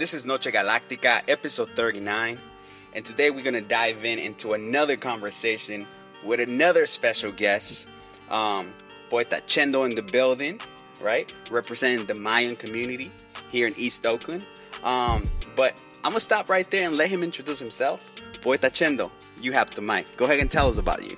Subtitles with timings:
[0.00, 2.38] This is Noche Galactica, episode 39,
[2.94, 5.86] and today we're gonna dive in into another conversation
[6.24, 7.86] with another special guest,
[8.30, 8.72] um,
[9.10, 10.58] Poeta Chendo in the building,
[11.02, 11.30] right?
[11.50, 13.10] Representing the Mayan community
[13.52, 14.42] here in East Oakland.
[14.82, 15.24] Um,
[15.54, 18.02] but I'm gonna stop right there and let him introduce himself.
[18.40, 19.10] Poeta Chendo,
[19.42, 20.06] you have the mic.
[20.16, 21.14] Go ahead and tell us about you.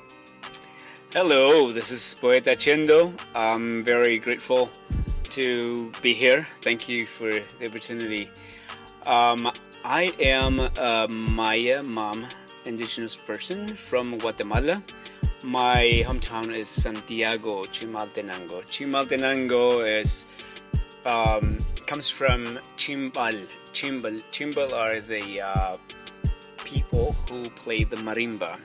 [1.13, 3.17] Hello, this is Poeta Chendo.
[3.37, 4.71] I'm very grateful
[5.31, 6.45] to be here.
[6.63, 8.29] Thank you for the opportunity.
[9.07, 9.51] Um,
[9.85, 12.25] I am a Maya Mam,
[12.67, 14.81] indigenous person from Guatemala.
[15.45, 18.63] My hometown is Santiago, Chimaltenango.
[18.67, 20.29] Chimaltenango is
[21.05, 22.45] um, comes from
[22.77, 23.35] Chimbal.
[23.73, 24.23] Chimbal.
[24.31, 25.77] Chimbal are the uh,
[26.65, 28.57] people who play the marimba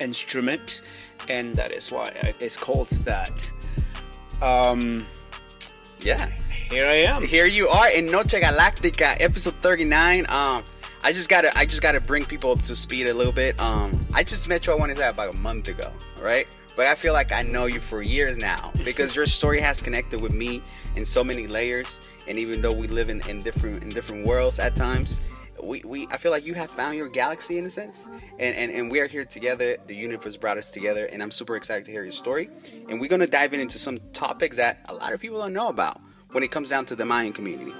[0.00, 0.82] instrument,
[1.28, 3.50] and that is why it's called that.
[4.40, 5.00] Um,
[6.02, 6.30] Yeah.
[6.70, 7.22] here I am.
[7.22, 10.20] Here you are in Noche Galactica, episode 39.
[10.28, 10.62] Um,
[11.02, 13.60] I just gotta, I just gotta bring people up to speed a little bit.
[13.60, 14.72] Um, I just met you.
[14.72, 16.46] I want to say about a month ago, right?
[16.76, 20.20] But I feel like I know you for years now because your story has connected
[20.20, 20.62] with me
[20.96, 22.00] in so many layers.
[22.28, 25.26] And even though we live in, in different in different worlds at times,
[25.62, 28.08] we, we I feel like you have found your galaxy in a sense.
[28.38, 29.76] And, and and we are here together.
[29.86, 32.50] The universe brought us together, and I'm super excited to hear your story.
[32.88, 35.68] And we're gonna dive in into some topics that a lot of people don't know
[35.68, 36.00] about
[36.32, 37.74] when it comes down to the Mayan community.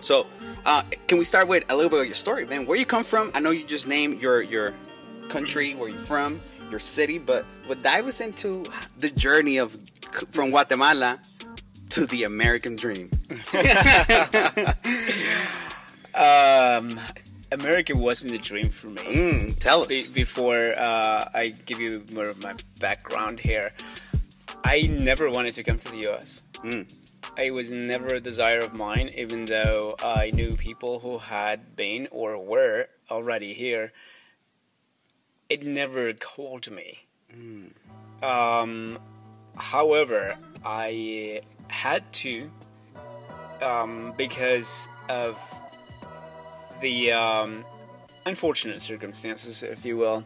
[0.00, 0.26] So,
[0.66, 2.66] uh, can we start with a little bit of your story, man?
[2.66, 3.30] Where you come from?
[3.34, 4.74] I know you just named your your
[5.28, 8.64] country, where you're from, your city, but but dive us into
[8.98, 9.74] the journey of
[10.30, 11.18] from Guatemala
[11.90, 13.10] to the American dream.
[16.14, 16.98] Um,
[17.52, 19.02] America wasn't a dream for me.
[19.02, 20.08] Mm, tell us.
[20.08, 23.72] Be- before uh, I give you more of my background here,
[24.64, 26.42] I never wanted to come to the U.S.
[26.62, 27.10] Mm.
[27.36, 32.06] It was never a desire of mine, even though I knew people who had been
[32.10, 33.92] or were already here.
[35.48, 37.06] It never called to me.
[38.22, 38.98] Um,
[39.56, 42.50] however, I had to
[43.60, 45.38] um, because of
[46.84, 47.64] the um,
[48.26, 50.22] unfortunate circumstances, if you will,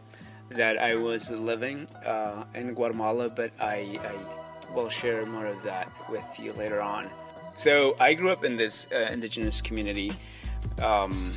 [0.49, 5.89] that I was living uh, in Guatemala, but I, I will share more of that
[6.09, 7.07] with you later on.
[7.53, 10.11] So I grew up in this uh, indigenous community.
[10.81, 11.31] Um,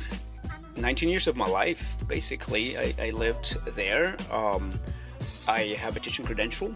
[0.75, 4.17] 19 years of my life, basically, I, I lived there.
[4.29, 4.77] Um,
[5.47, 6.75] I have a teaching credential,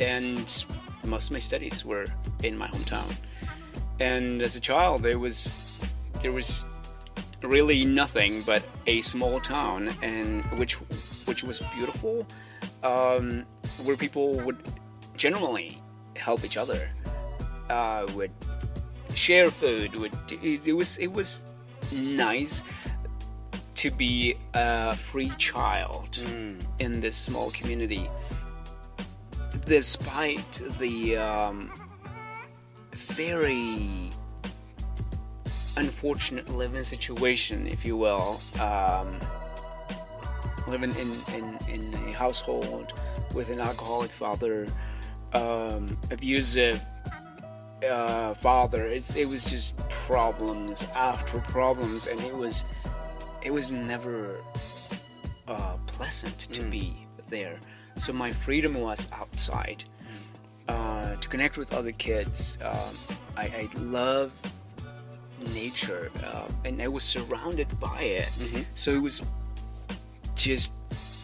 [0.00, 0.64] and
[1.04, 2.06] most of my studies were
[2.42, 3.14] in my hometown.
[4.00, 5.58] And as a child, there was
[6.22, 6.64] there was
[7.42, 10.74] really nothing but a small town, and which
[11.26, 12.26] which was beautiful,
[12.82, 13.44] um,
[13.84, 14.58] where people would
[15.16, 15.78] generally
[16.16, 16.90] help each other,
[17.68, 18.32] uh, would
[19.14, 19.94] share food.
[19.94, 21.42] Would it, it was it was
[21.92, 22.62] nice
[23.76, 26.18] to be a free child
[26.78, 28.06] in this small community,
[29.64, 31.70] despite the um,
[32.92, 34.10] very
[35.80, 38.40] unfortunate living situation, if you will.
[38.60, 39.18] Um,
[40.68, 42.92] living in, in, in a household
[43.34, 44.66] with an alcoholic father,
[45.32, 46.80] um, abusive
[47.88, 48.86] uh, father.
[48.86, 52.64] It's, it was just problems after problems, and it was
[53.42, 54.36] it was never
[55.48, 56.94] uh, pleasant to be
[57.28, 57.58] there.
[57.96, 59.84] So my freedom was outside
[60.68, 62.58] uh, to connect with other kids.
[62.62, 62.94] Um,
[63.36, 64.32] I, I love
[65.54, 68.30] nature, uh, and I was surrounded by it.
[68.74, 69.22] So it was
[70.36, 70.72] just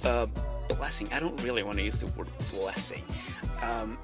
[0.04, 0.28] a
[0.68, 1.08] blessing.
[1.12, 3.02] I don't really want to use the word blessing,
[3.62, 3.98] um,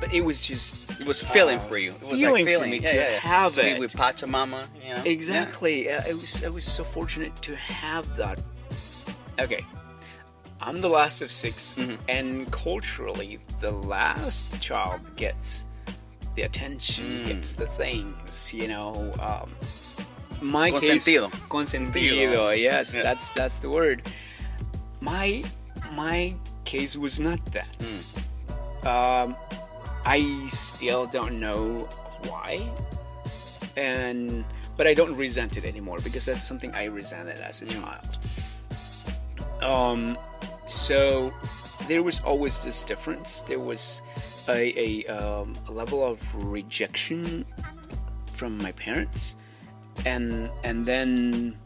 [0.00, 1.90] but it was just It was feeling uh, for you.
[1.90, 3.18] It was feeling like for me yeah, to yeah, yeah.
[3.20, 3.78] have to it.
[3.80, 4.66] with Pachamama.
[4.86, 5.02] You know?
[5.04, 5.90] Exactly.
[5.90, 8.38] Uh, it was I was so fortunate to have that.
[9.40, 9.64] Okay.
[10.60, 11.94] I'm the last of 6 Mm-hmm.
[12.08, 15.64] and culturally, the last child gets
[16.36, 17.26] the attention, Mm.
[17.26, 18.52] gets the things.
[18.54, 19.50] You know, um,
[20.40, 21.30] my case, Consentido.
[21.48, 22.56] consentido.
[22.56, 23.02] Yes, Yeah.
[23.02, 24.02] that's that's the word.
[25.00, 25.42] My
[25.92, 26.34] my
[26.64, 27.72] case was not that.
[27.80, 28.02] Mm.
[28.86, 29.36] Um,
[30.04, 31.88] I still don't know
[32.28, 32.60] why,
[33.76, 34.44] and
[34.76, 38.18] but I don't resent it anymore because that's something I resented as a child.
[39.62, 40.18] Um,
[40.66, 41.32] so
[41.88, 43.40] there was always this difference.
[43.42, 44.02] There was
[44.48, 47.44] a, a, um, a level of rejection
[48.32, 49.36] from my parents,
[50.04, 51.56] and and then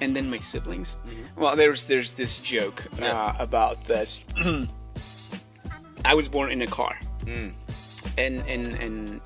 [0.00, 0.96] and then my siblings.
[1.36, 3.12] Well, there's there's this joke Yeah.
[3.12, 4.22] uh, about this.
[6.04, 7.54] I was born in a car, and
[8.18, 9.20] and and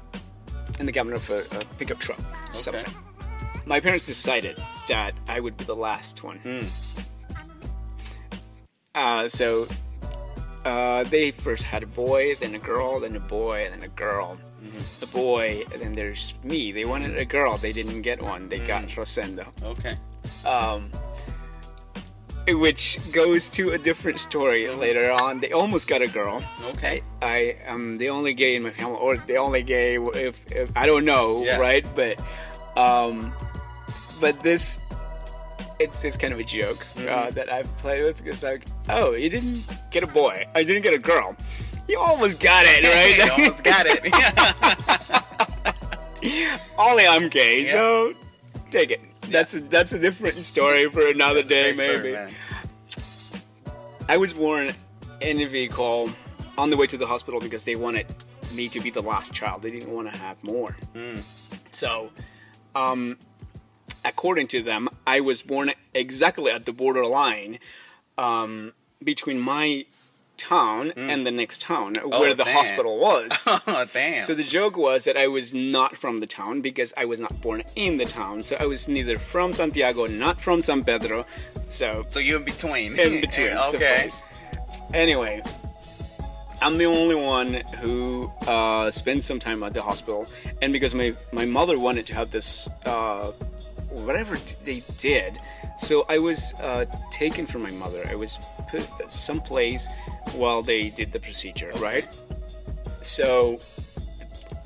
[0.78, 2.18] in the cabin of a, a pickup truck.
[2.52, 2.84] Something.
[3.64, 4.56] My parents decided
[4.88, 6.38] that I would be the last one.
[8.94, 9.66] Uh, so
[10.66, 13.92] uh, they first had a boy, then a girl, then a boy, and then a
[13.94, 14.36] girl.
[15.00, 16.72] A boy, and then there's me.
[16.72, 18.48] They wanted a girl, they didn't get one.
[18.48, 19.46] They got Rosendo.
[19.62, 19.94] Okay.
[20.44, 20.90] Um,
[22.48, 25.40] which goes to a different story later on.
[25.40, 26.42] They almost got a girl.
[26.74, 27.02] Okay.
[27.22, 29.96] I am the only gay in my family, or the only gay.
[29.98, 31.58] If, if I don't know, Yeah.
[31.58, 31.84] right?
[31.94, 32.18] But,
[32.76, 33.32] um,
[34.20, 34.78] but this,
[35.80, 37.08] it's it's kind of a joke Mm-hmm.
[37.08, 38.18] uh, that I've played with.
[38.22, 40.46] Because like, oh, you didn't get a boy.
[40.54, 41.36] I didn't get a girl.
[41.88, 42.84] You almost got it,
[43.18, 43.30] right?
[43.30, 44.00] almost got it.
[46.78, 47.72] Only I'm gay, Yeah.
[47.72, 48.14] so
[48.70, 49.00] take it.
[49.22, 52.34] That's a, that's a different story for another day, Great story, maybe.
[54.08, 54.72] I was born
[55.20, 56.10] in a vehicle
[56.58, 58.06] on the way to the hospital because they wanted
[58.54, 59.62] me to be the last child.
[59.62, 60.76] They didn't want to have more.
[61.72, 62.08] So,
[62.74, 63.18] um,
[64.04, 67.58] according to them, I was born exactly at the borderline
[68.18, 68.72] um,
[69.02, 69.84] between my
[70.36, 72.54] town and the next town where the damn.
[72.56, 73.30] hospital was.
[73.68, 74.22] Oh damn.
[74.22, 77.40] So the joke was that I was not from the town because I was not
[77.40, 78.42] born in the town.
[78.42, 81.26] So I was neither from Santiago, not from San Pedro.
[81.68, 82.98] So So you in between.
[82.98, 83.48] in between.
[83.56, 83.70] okay.
[83.70, 84.24] someplace.
[84.94, 85.42] Anyway,
[86.62, 90.26] I'm the only one who uh, spent some time at the hospital,
[90.62, 93.32] and because my my mother wanted to have this uh,
[93.90, 95.38] whatever they did,
[95.78, 98.06] so I was uh, taken from my mother.
[98.10, 98.38] I was
[98.68, 99.88] put someplace
[100.32, 102.06] while they did the procedure, right?
[103.02, 103.58] So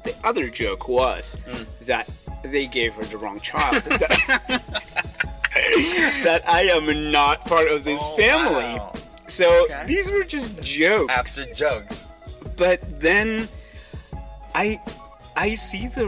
[0.04, 1.64] the other joke was Hmm.
[1.86, 2.08] that
[2.42, 3.82] they gave her the wrong child.
[3.84, 4.62] that,
[6.24, 8.62] that I am not part of this Oh, family.
[8.78, 8.92] wow.
[9.26, 9.84] So Okay.
[9.86, 11.12] these were just jokes.
[11.12, 12.08] After jokes.
[12.56, 13.48] But then
[14.54, 14.80] I
[15.36, 16.06] I see the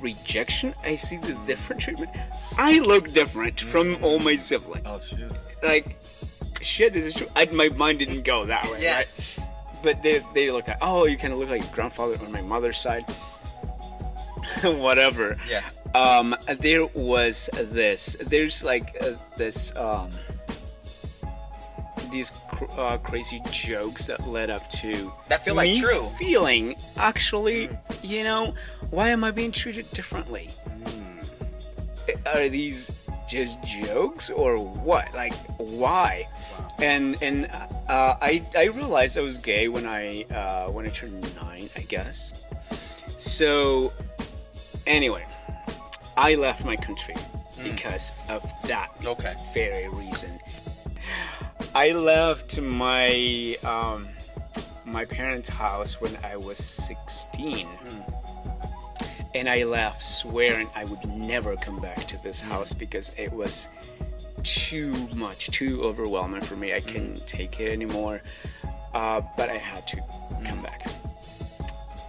[0.00, 2.10] rejection, I see the different treatment.
[2.58, 4.82] I look different from all my siblings.
[4.86, 5.30] Oh shoot.
[5.62, 5.96] Like
[6.62, 7.26] shit, this is true.
[7.36, 8.98] I, my mind didn't go that way, Yeah.
[8.98, 9.38] right?
[9.82, 12.42] But they they looked at oh, you kind of look like your grandfather on my
[12.42, 13.04] mother's side.
[14.62, 15.38] Whatever.
[15.48, 15.62] Yeah.
[15.94, 18.16] Um, there was this.
[18.20, 19.74] There's like uh, this.
[19.76, 20.10] Um,
[22.10, 26.04] these cr- uh, crazy jokes that led up to That feel like me true.
[26.18, 27.68] feeling actually
[28.02, 28.54] you know
[28.90, 30.48] why am i being treated differently?
[32.26, 32.90] Are these
[33.28, 35.14] just jokes or what?
[35.14, 36.26] Like why?
[36.80, 37.46] And and
[37.88, 41.80] uh, i i realized i was gay when i uh, when i turned nine i
[41.82, 42.44] guess.
[43.06, 43.92] So
[44.86, 45.24] anyway
[46.16, 47.14] i left my country
[47.62, 49.34] because of that Okay.
[49.54, 50.30] very reason.
[51.74, 54.08] I left my um,
[54.84, 57.68] my parents' house when I was 16.
[59.34, 63.68] And I left swearing I would never come back to this house because it was
[64.42, 66.74] too much, too overwhelming for me.
[66.74, 68.22] I couldn't take it anymore.
[68.92, 70.02] Uh, but I had to
[70.44, 70.84] come back.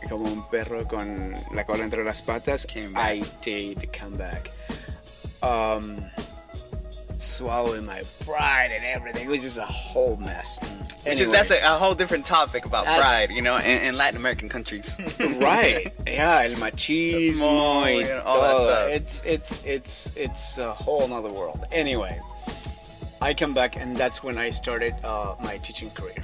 [0.09, 2.65] Como un perro con la cola entre las patas.
[2.95, 4.49] I did come back.
[5.43, 6.03] Um,
[7.21, 9.25] swallowing my pride and everything.
[9.27, 10.59] It was just a whole mess.
[11.05, 13.97] Which is that's a, a whole different topic about That- pride, you know, in, in
[13.97, 14.95] Latin American countries.
[15.39, 18.89] right yeah el machismo Machismo, y you know, all that stuff.
[18.89, 22.19] it's it's it's it's a whole nother world anyway
[23.21, 26.23] i come back and that's when i started uh, my teaching career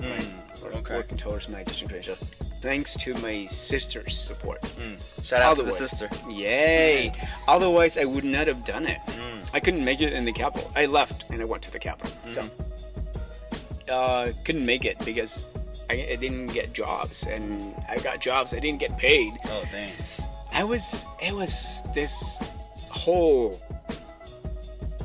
[0.00, 0.28] hmm, right?
[0.64, 0.96] Or okay.
[0.96, 2.14] working towards my teaching career so
[2.60, 6.08] thanks to my sister's support hmm, Shout out to the sister.
[6.30, 7.24] yay hmm.
[7.48, 9.00] otherwise i would not have done it
[9.38, 9.50] Mm.
[9.54, 10.70] i couldn't make it in the capital.
[10.76, 12.42] I left and i went to the capital so.
[12.42, 12.50] Mm.
[13.88, 15.48] uh, couldn't make it because
[15.90, 19.32] I, I didn't get jobs and i got jobs i didn't get paid.
[19.46, 19.92] Oh dang.
[20.52, 22.38] I was it was this
[22.90, 23.54] whole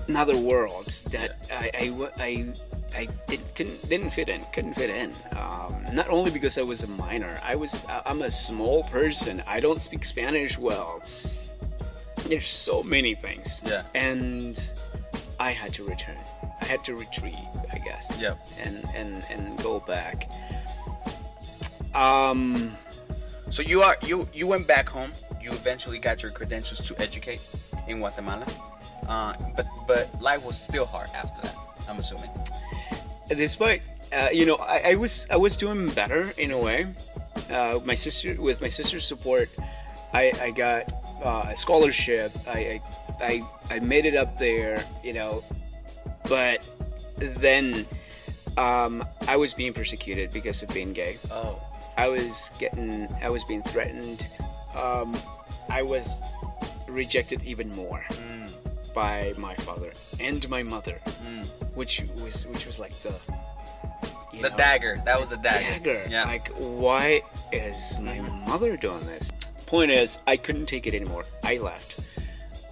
[0.08, 2.54] another world that I I I,
[2.98, 5.12] I did, couldn't didn't fit in couldn't fit in.
[5.38, 9.44] Um, not only because I was a minor I was I'm a small person.
[9.48, 11.02] I don't speak Spanish well
[12.30, 13.84] there's so many things Yeah.
[13.96, 14.56] and
[15.40, 16.18] I had to return
[16.62, 17.36] I had to retreat
[17.72, 18.36] I guess Yeah.
[18.64, 20.30] and and and go back
[21.94, 22.72] um
[23.52, 25.12] So you are you you went back home.
[25.40, 27.40] You eventually got your credentials to educate
[27.88, 28.48] in Guatemala.
[29.08, 31.56] Uh, but but life was still hard after that.
[31.88, 32.32] I'm assuming.
[33.30, 36.88] despite uh, you know I, I was I was doing better in a way.
[37.52, 39.50] Uh, my sister with my sister's support,
[40.14, 40.90] I, I got
[41.24, 42.32] uh, a scholarship.
[42.48, 42.82] I,
[43.20, 43.44] I I
[43.76, 45.44] I made it up there, you know,
[46.30, 46.68] but
[47.18, 47.86] then
[48.58, 51.18] um, I was being persecuted because of being gay.
[51.32, 51.60] Oh.
[51.98, 54.28] I was getting I was being threatened.
[54.76, 55.16] Um,
[55.70, 56.20] I was
[56.88, 58.06] rejected even more
[58.96, 61.00] by my father and my mother,
[61.76, 63.14] which was which was like the
[64.34, 65.02] you The know, dagger.
[65.06, 65.84] That was the dagger.
[65.84, 66.10] dagger.
[66.10, 66.26] Yeah.
[66.26, 69.32] Like, why is my mother doing this?
[69.68, 71.26] Point is, I couldn't take it anymore.
[71.44, 72.00] I left.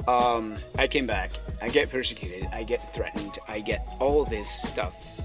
[0.08, 1.32] Um, I came back.
[1.62, 2.48] I get persecuted.
[2.52, 3.40] I get threatened.
[3.48, 5.20] I get all this stuff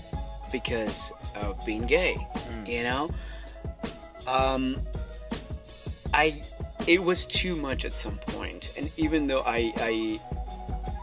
[0.50, 2.16] because of being gay.
[2.66, 3.10] You know.
[4.26, 4.76] Um,
[6.14, 6.40] I.
[6.86, 10.20] It was too much at some point, and even though I I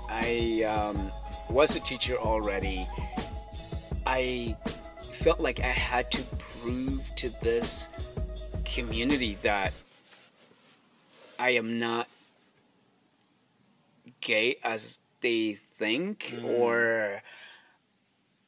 [0.10, 1.12] I um,
[1.50, 2.88] was a teacher already,
[4.06, 4.56] I
[5.02, 7.90] felt like I had to prove to this
[8.66, 9.74] community that
[11.44, 12.08] I am not
[14.22, 16.48] gay as they think mm.
[16.48, 17.22] or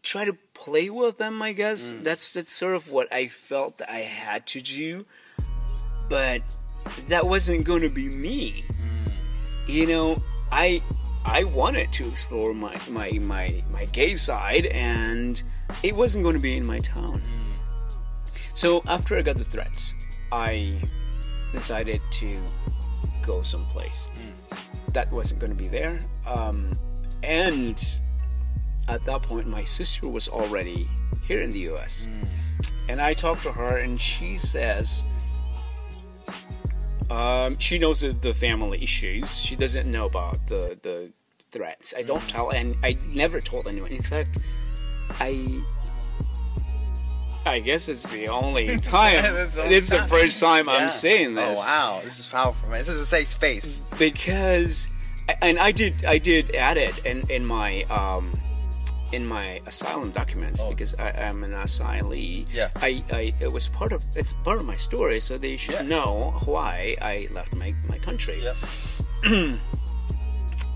[0.02, 1.94] try to play with them I guess.
[1.94, 2.06] Mm.
[2.06, 5.06] That's that's sort of what I felt that I had to do
[6.10, 6.42] but
[7.10, 8.64] that wasn't going to be me.
[8.72, 9.14] Mm.
[9.68, 10.18] You know
[10.50, 10.82] I
[11.26, 15.44] I wanted to explore my my my my gay side and
[15.84, 17.22] it wasn't going to be in my town.
[18.54, 19.94] So after I got the threats,
[20.32, 20.80] I
[21.52, 22.40] decided to
[23.26, 24.10] go someplace
[24.90, 26.00] that wasn't going to be there.
[26.26, 26.72] Um,
[27.24, 27.84] and
[28.88, 30.88] at that point, my sister was already
[31.28, 32.08] here in the U.S.
[32.88, 35.04] And I talked to her, and she says
[37.10, 39.40] um, she knows the, the family issues.
[39.40, 41.12] She doesn't know about the the
[41.52, 41.94] threats.
[41.98, 43.92] I don't tell, and I never told anyone.
[43.92, 44.40] In fact,
[45.20, 45.62] I
[47.46, 49.22] I guess it's the only time.
[49.22, 50.74] That's the it's the first time Yeah.
[50.74, 51.60] I'm saying this.
[51.64, 52.80] Oh wow, this is powerful, man.
[52.80, 53.84] This is a safe space.
[54.00, 54.90] Because,
[55.42, 58.32] and I did, I did add it in in my um,
[59.14, 60.70] in my asylum documents Oh.
[60.70, 62.48] because I am an asylee.
[62.52, 62.70] Yeah.
[62.78, 65.82] I, I, it was part of, it's part of my story, so they should Yeah.
[65.84, 68.42] know why I left my my country.
[68.42, 68.58] Yep.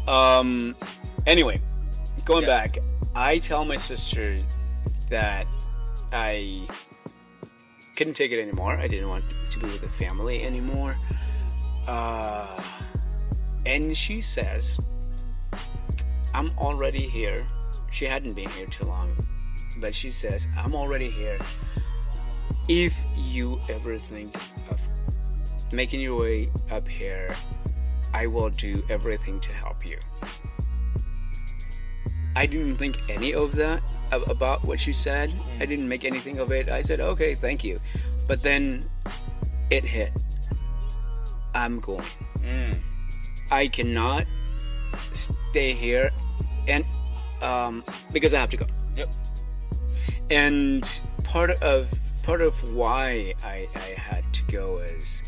[0.08, 0.76] Um.
[1.28, 1.62] Anyway,
[2.26, 2.48] going Yeah.
[2.66, 2.78] back,
[3.16, 4.42] I tell my sister
[5.12, 5.46] that
[6.12, 6.68] I
[7.96, 8.78] couldn't take it anymore.
[8.78, 10.96] I didn't want to be with the family anymore.
[11.88, 12.62] Uh,
[13.66, 14.80] and she says,
[16.34, 17.46] "I'm already here."
[17.92, 19.16] She hadn't been here too long,
[19.82, 21.38] but she says, "I'm already here.
[22.68, 24.36] If you ever think
[24.70, 24.80] of
[25.74, 27.36] making your way up here,
[28.14, 29.98] I will do everything to help you.
[32.36, 35.34] I didn't think any of that about what she said.
[35.60, 36.70] I didn't make anything of it.
[36.70, 37.80] I said, okay, thank you.
[38.28, 38.90] But then
[39.70, 40.12] it hit.
[41.54, 42.06] I'm going.
[43.52, 44.26] I cannot
[45.12, 46.12] stay here
[46.68, 46.86] and
[47.42, 48.66] um, because I have to go.
[48.96, 49.14] Yep.
[50.30, 51.92] And part of
[52.24, 55.24] part of why I, I had to go is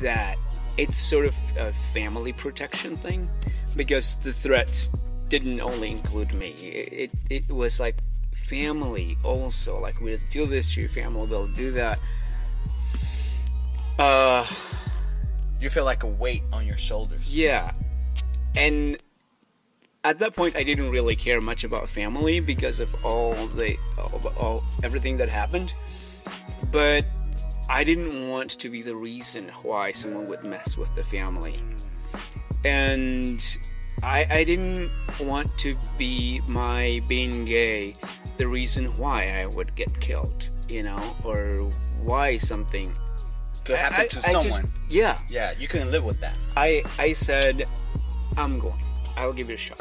[0.00, 0.36] that
[0.76, 3.28] it's sort of a family protection thing
[3.76, 4.90] because the threats
[5.28, 6.48] didn't only include me.
[6.50, 7.96] It it, it was like
[8.34, 9.78] family also.
[9.80, 11.98] Like we'll do this to your family, we'll do that.
[13.98, 14.46] Uh
[15.60, 17.34] You feel like a weight on your shoulders.
[17.34, 17.72] yeah.
[18.54, 18.96] And
[20.04, 24.32] at that point I didn't really care much about family because of all the all,
[24.38, 25.74] all everything that happened.
[26.70, 27.04] But
[27.68, 31.60] I didn't want to be the reason why someone would mess with the family.
[32.64, 33.44] And
[34.02, 34.90] I I didn't
[35.20, 37.94] want to be my being gay
[38.36, 41.68] the reason why I would get killed, you know, or
[42.02, 42.92] why something
[43.64, 44.42] Could happen I- to I someone.
[44.44, 45.18] just- yeah.
[45.28, 46.38] yeah, you couldn't live with that.
[46.56, 47.66] I I said,
[48.36, 48.80] I'm going.
[49.16, 49.80] I'll give it a shot.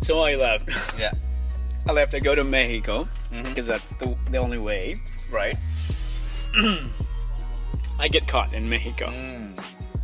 [0.00, 0.68] So I left.
[0.98, 1.12] Yeah.
[1.88, 2.14] I left.
[2.14, 3.44] I go to Mexico Mm-hmm.
[3.44, 4.96] because that's the the only way,
[5.30, 5.56] right?
[8.00, 9.54] I get caught in Mexico, Mm.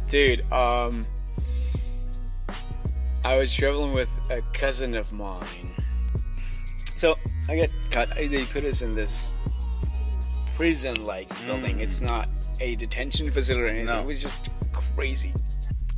[0.09, 0.45] dude.
[0.53, 1.03] Um,
[3.27, 5.73] I was traveling with a cousin of mine.
[6.97, 7.19] So
[7.49, 8.09] I get caught.
[8.15, 9.33] They put us in this
[10.57, 11.81] prison-like building.
[11.81, 12.29] It's not
[12.61, 13.89] a detention facility or anything.
[13.89, 13.97] Mm.
[13.97, 14.01] No.
[14.01, 15.33] It was just crazy,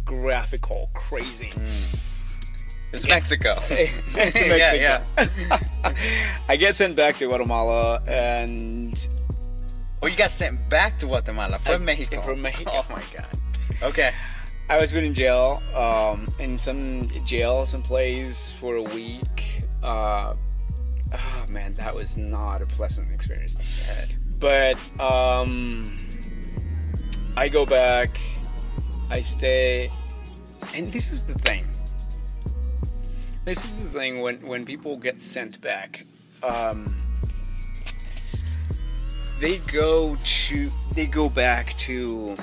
[0.06, 1.52] graphical, crazy.
[2.94, 3.61] It's Mexico.
[3.68, 5.61] it's Yeah, Mexico.
[6.49, 9.08] I get sent back to Guatemala and
[10.02, 12.23] Oh, you got sent back to Guatemala from I- Mexico.
[12.23, 12.70] from Mexico.
[12.73, 13.26] Oh my god.
[13.82, 14.12] Okay.
[14.71, 19.63] I was put in jail, um, in some jail, some place for a week.
[19.83, 20.35] Uh,
[21.13, 23.57] oh man, that was not a pleasant experience.
[24.39, 25.85] But um,
[27.35, 28.21] I go back,
[29.11, 29.89] I stay,
[30.75, 31.67] and this is the thing.
[33.47, 36.05] This is the thing when when people get sent back.
[36.43, 36.95] Um,
[39.41, 42.37] they go to they go back to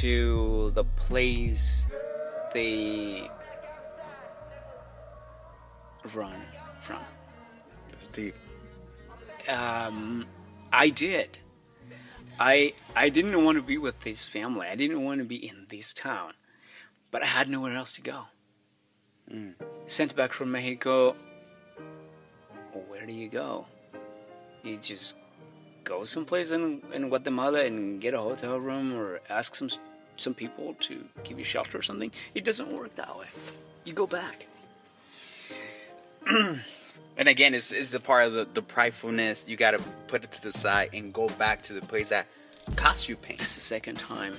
[0.00, 1.86] to the place
[2.52, 3.30] they
[6.14, 6.40] run
[6.80, 7.00] from.
[7.92, 8.34] That's deep.
[9.48, 10.26] Um,
[10.72, 11.38] I did.
[12.40, 14.66] I I didn't want to be with this family.
[14.66, 16.32] I didn't want to be in this town,
[17.10, 18.26] but I had nowhere else to go.
[19.86, 21.14] Sent back from Mexico.
[22.88, 23.66] Where do you go?
[24.62, 25.16] You just
[25.84, 29.70] go someplace in, in Guatemala and get a hotel room or ask some
[30.16, 32.10] some people to give you shelter or something.
[32.34, 33.26] It doesn't work that way.
[33.84, 34.46] You go back.
[37.16, 39.46] And again, it's, it's the part of the, the pridefulness.
[39.48, 42.26] You got to put it to the side and go back to the place that
[42.76, 43.36] cost you pain.
[43.40, 44.36] It's the second time.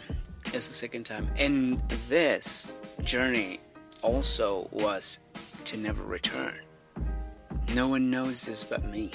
[0.53, 1.29] It's the second time.
[1.37, 2.67] And this
[3.03, 3.59] journey
[4.01, 5.19] also was
[5.65, 6.55] to never return.
[7.73, 9.11] No one knows this but me.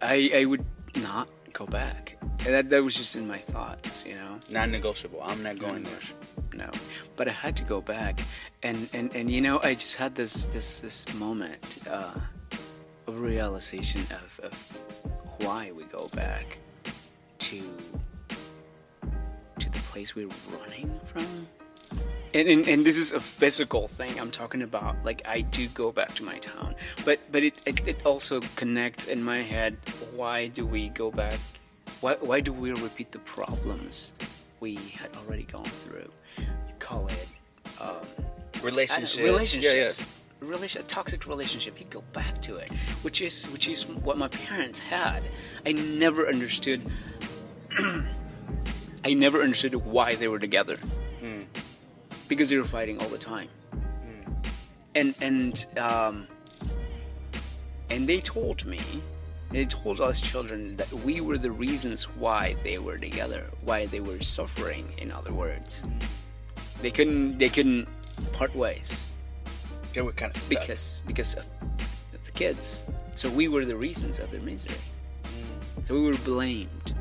[0.00, 0.64] I I would
[1.02, 2.16] not go back.
[2.44, 4.38] That that was just in my thoughts, you know.
[4.50, 5.20] Non-negotiable.
[5.22, 6.00] I'm not going there.
[6.54, 6.70] No,
[7.16, 8.20] but I had to go back,
[8.62, 12.14] and and and you know, I just had this this this moment uh,
[13.06, 14.54] of realization of, of
[15.40, 16.58] why we go back
[17.38, 17.62] to
[19.58, 20.28] to the place we're
[20.60, 21.48] running from.
[22.34, 24.96] And, and, and this is a physical thing I'm talking about.
[25.04, 29.06] Like I do go back to my town, but but it, it, it also connects
[29.06, 29.76] in my head.
[30.14, 31.38] Why do we go back?
[32.00, 34.12] Why why do we repeat the problems
[34.60, 36.10] we had already gone through?
[36.38, 37.28] You call it
[37.80, 37.96] um,
[38.62, 39.24] Relationship.
[39.24, 40.00] relationships.
[40.00, 40.06] Yeah,
[40.40, 41.80] Relation, toxic relationship.
[41.80, 42.70] You go back to it,
[43.02, 45.22] which is which is what my parents had.
[45.66, 46.80] I never understood.
[49.04, 50.76] I never understood why they were together,
[52.28, 54.32] because they were fighting all the time, hmm.
[54.94, 56.28] and and um,
[57.90, 58.80] and they told me,
[59.50, 64.00] they told us children that we were the reasons why they were together, why they
[64.00, 64.92] were suffering.
[64.98, 65.98] In other words, hmm.
[66.82, 67.88] they couldn't they couldn't
[68.32, 69.06] part ways.
[69.94, 70.60] They were kind of stuck.
[70.60, 71.46] because because of,
[72.14, 72.82] of the kids.
[73.14, 74.76] So we were the reasons of their misery.
[75.24, 75.84] Hmm.
[75.84, 76.94] So we were blamed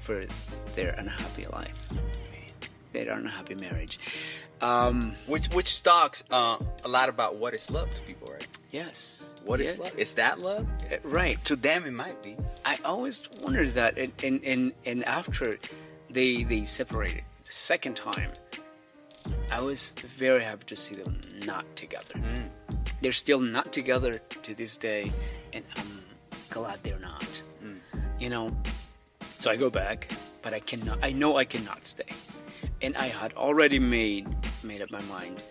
[0.00, 0.26] for
[0.74, 1.88] their unhappy life,
[2.94, 3.98] their happy marriage.
[4.62, 8.46] Um, Which which talks uh, a lot about what is love to people, right?
[8.70, 9.34] yes.
[9.44, 9.78] What is yes.
[9.78, 9.98] love?
[9.98, 10.66] Is that love?
[10.90, 11.36] Uh, Right.
[11.44, 12.36] To them, it might be.
[12.64, 15.58] I always wondered that, and and and, and after
[16.08, 18.30] they they separated the second time,
[19.52, 22.14] I was very happy to see them not together.
[23.02, 25.12] They're still not together to this day,
[25.52, 26.00] and I'm
[26.48, 27.42] glad they're not.
[28.22, 28.56] You know,
[29.38, 30.08] so I go back,
[30.40, 30.98] but I cannot.
[31.02, 32.08] I know I cannot stay,
[32.84, 34.26] and I had already made
[34.62, 35.44] made up my mind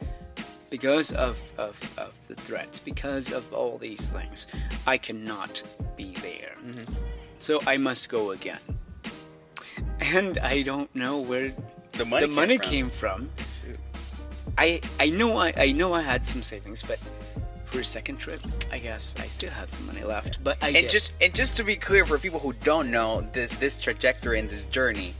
[0.69, 4.47] because of, of, of the threats, because of all these things,
[4.87, 5.61] I cannot
[5.95, 6.55] be there.
[6.65, 6.93] Mm-hmm.
[7.39, 8.59] So I must go again.
[10.15, 11.53] And I don't know where
[11.93, 12.65] The money the came money from.
[12.71, 13.29] came from.
[14.57, 16.99] I I know I, I know I had some savings, but
[17.65, 18.39] for a second trip,
[18.71, 20.43] I guess I still had some money left.
[20.43, 20.89] But I And did.
[20.89, 24.47] just and just to be clear for people who don't know this this trajectory and
[24.49, 25.13] this journey,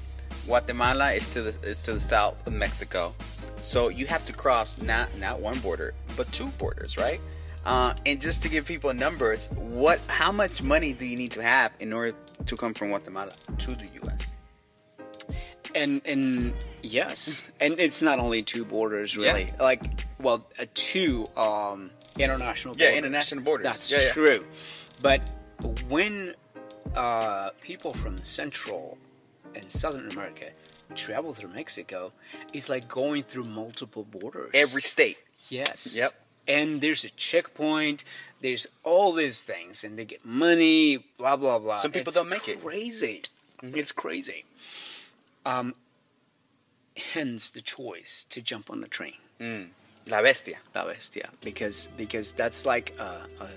[0.45, 3.13] Guatemala is to the is to the south of Mexico,
[3.62, 7.19] so you have to cross not not one border but two borders, right?
[7.65, 11.41] Uh, and just to give people numbers, what how much money do you need to
[11.41, 12.13] have in order
[12.45, 14.36] to come from Guatemala to the U.S.?
[15.75, 19.43] and and yes, and it's not only two borders really.
[19.45, 19.63] Yeah.
[19.63, 22.75] Like well, uh, two um, international.
[22.77, 22.97] Yeah, borders.
[22.97, 23.65] international borders.
[23.65, 24.12] That's Yeah, yeah.
[24.12, 24.45] true.
[25.01, 25.21] But
[25.89, 26.36] when
[26.95, 28.97] uh, people from Central
[29.55, 30.51] and Southern America
[30.95, 32.11] travel through Mexico,
[32.53, 34.51] it's like going through multiple borders.
[34.53, 35.17] Every state.
[35.49, 35.95] Yes.
[35.97, 36.11] Yep.
[36.47, 38.03] And there's a checkpoint.
[38.41, 40.97] There's all these things, and they get money.
[41.17, 41.75] Blah blah blah.
[41.75, 42.57] Some people It's don't make it.
[42.57, 42.67] Mm-hmm.
[42.67, 43.21] Crazy.
[43.61, 44.45] It's crazy.
[45.45, 45.75] Um.
[46.95, 49.15] Hence the choice to jump on the train,
[50.11, 50.57] La bestia.
[50.75, 53.49] La Bestia, because because that's like a, a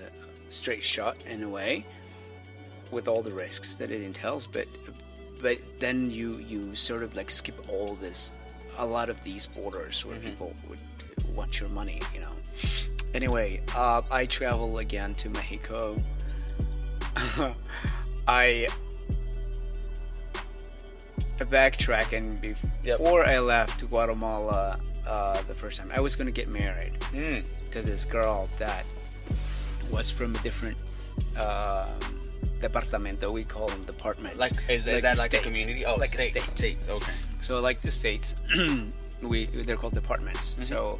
[0.49, 1.85] straight shot in a way,
[2.91, 4.47] with all the risks that it entails.
[4.47, 4.65] But
[5.41, 8.33] but then you you sort of like skip all this,
[8.77, 10.79] a lot of these borders where people would
[11.35, 12.31] want your money, you know.
[13.13, 15.97] Anyway, uh, I travel again to Mexico.
[18.27, 18.67] I
[21.39, 25.91] backtracking before I left Guatemala uh, the first time.
[25.93, 27.45] I was gonna get married Mm.
[27.71, 28.85] to this girl that
[29.91, 30.77] was from a different
[31.39, 32.16] um,
[32.59, 33.31] departamento.
[33.31, 34.37] We call them departments.
[34.37, 35.45] Like is, is Like that the like states.
[35.45, 35.85] a community?
[35.85, 36.43] Oh, like states.
[36.45, 36.57] state.
[36.57, 36.89] States.
[36.89, 37.11] Okay.
[37.41, 38.35] So like the states,
[39.21, 40.53] we they're called departments.
[40.53, 40.61] Mm-hmm.
[40.63, 40.99] So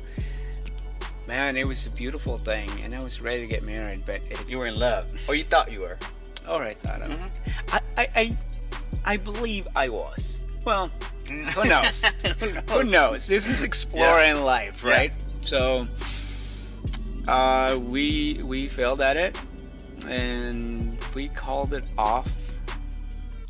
[1.27, 4.47] man, it was a beautiful thing, and I was ready to get married, but it,
[4.47, 5.97] You were in love, or you thought you were.
[6.49, 7.75] or I thought Mm-hmm.
[7.75, 8.37] I, I, I,
[9.13, 10.39] I believe I was.
[10.65, 10.89] Well,
[11.55, 12.05] who knows?
[12.71, 13.27] who knows?
[13.27, 14.89] This is exploring life, Yeah.
[14.91, 15.13] right?
[15.41, 15.87] So,
[17.27, 19.37] uh, we we failed at it,
[20.07, 22.31] and we called it off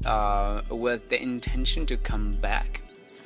[0.06, 2.82] uh, with the intention to come back.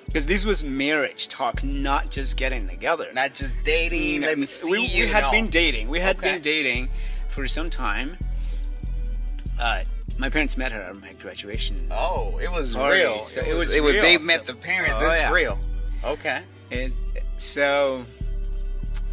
[0.05, 3.07] Because this was marriage talk, not just getting together.
[3.13, 4.21] Not just dating.
[4.21, 5.31] Let me see we, we had no.
[5.31, 5.87] been dating.
[5.87, 6.33] We had Okay.
[6.33, 6.89] been dating
[7.29, 8.17] for some time.
[9.59, 9.83] Uh,
[10.19, 11.77] my parents met her at my graduation.
[11.91, 13.21] Oh, it was Party, real.
[13.21, 13.67] so it, it was.
[13.67, 13.93] was It was.
[13.93, 14.95] real, They so- met the parents.
[15.01, 15.31] Oh, it's yeah.
[15.31, 15.59] real.
[16.03, 16.41] Okay.
[16.71, 16.91] And
[17.37, 18.01] so,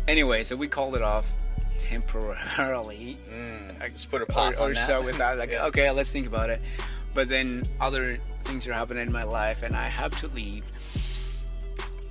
[0.08, 1.26] anyway, so we called it off
[1.78, 3.16] temporarily.
[3.30, 4.86] Mm, I just put a or, pause or that.
[4.86, 5.38] so with that.
[5.38, 5.66] Like, Yeah.
[5.66, 6.62] okay, let's think about it.
[7.14, 10.62] But then other things are happening in my life, and I have to leave.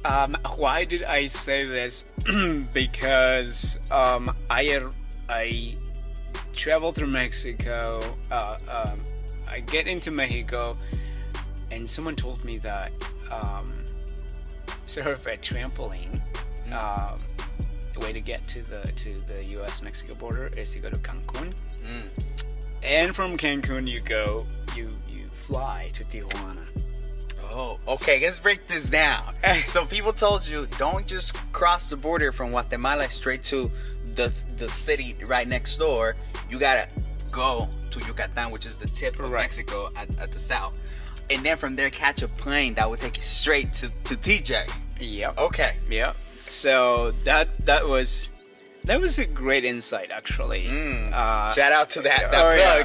[0.05, 2.05] Um, why did I say this?
[2.73, 4.81] because um, I
[5.29, 5.75] I
[6.55, 7.99] travel through Mexico.
[8.31, 8.99] Uh, um,
[9.47, 10.73] I get into Mexico,
[11.71, 12.91] and someone told me that
[13.31, 13.71] um,
[14.85, 16.21] surf at trampoline.
[16.71, 17.17] Um,
[17.99, 19.81] the way to get to the to the U.S.
[19.81, 22.09] Mexico border is to go to Cancun, Mm.
[22.83, 26.65] and from Cancun you go you you fly to Tijuana.
[27.49, 28.19] Oh, okay.
[28.19, 29.33] Let's break this down.
[29.63, 33.71] so people told you don't just cross the border from Guatemala straight to
[34.15, 36.15] the the city right next door.
[36.49, 36.87] You gotta
[37.31, 39.43] go to Yucatan, which is the tip of Right.
[39.43, 40.79] Mexico at, at the south,
[41.29, 44.69] and then from there catch a plane that would take you straight to to TJ.
[44.99, 45.37] Yep.
[45.37, 45.77] Okay.
[45.89, 46.17] Yep.
[46.49, 48.29] So that that was
[48.85, 50.65] that was a great insight actually.
[50.65, 51.11] Mm.
[51.13, 52.83] Uh, Shout out to that oh, yeah.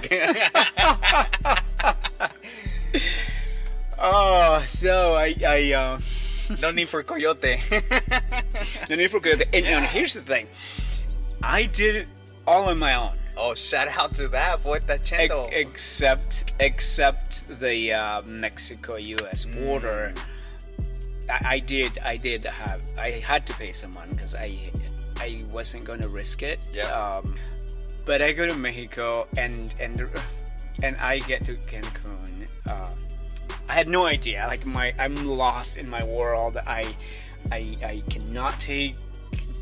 [3.99, 6.01] oh, so I I uh,
[6.61, 7.61] no need for coyote.
[8.91, 9.45] no need for coyote.
[9.53, 10.47] And, and here's the thing,
[11.43, 12.09] I did it
[12.47, 13.13] all on my own.
[13.37, 15.49] oh, shout out to that boy, that chendo.
[15.53, 19.45] except except the uh, Mexico U.S.
[19.45, 20.15] border.
[21.33, 24.59] I, I did I did have I had to pay someone because I
[25.19, 26.59] I wasn't going to risk it.
[26.73, 26.91] Yeah.
[26.91, 27.37] Um,
[28.05, 30.09] but I go to Mexico and and
[30.83, 32.49] and I get to Cancun.
[32.71, 32.99] Um,
[33.69, 34.45] I had no idea.
[34.49, 36.59] Like my I'm lost in my world.
[36.67, 36.95] I
[37.51, 38.97] I I cannot take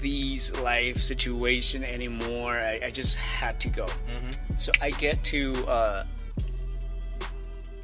[0.00, 2.54] these life situation anymore.
[2.56, 3.86] I, I just had to go.
[4.58, 6.04] So I get to uh,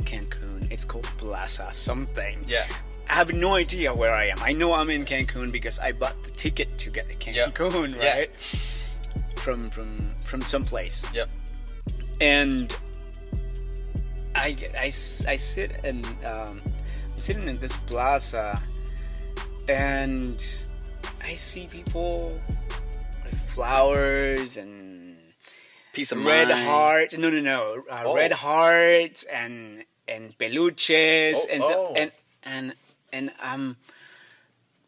[0.03, 0.70] Cancun.
[0.70, 2.44] It's called Plaza something.
[2.49, 2.64] yeah.
[3.09, 4.38] I have no idea where I am.
[4.42, 8.14] I know I'm in Cancun because I bought the ticket to get to Cancun, Yeah.
[8.19, 8.37] right?
[9.37, 11.05] From from from someplace.
[11.14, 11.29] Yep.
[12.21, 12.77] And
[14.35, 16.61] I, I, I sit and um,
[17.14, 18.59] I'm sitting in this plaza
[19.69, 20.42] and
[21.23, 22.40] I see people
[23.25, 25.16] with flowers and
[25.92, 26.66] Piece of red mind.
[26.66, 27.19] heart.
[27.19, 27.83] No, no, no.
[27.90, 28.14] Uh, Oh.
[28.14, 31.95] Red hearts and and peluches Oh, and oh.
[31.97, 32.12] and
[32.45, 32.73] and
[33.16, 33.76] and um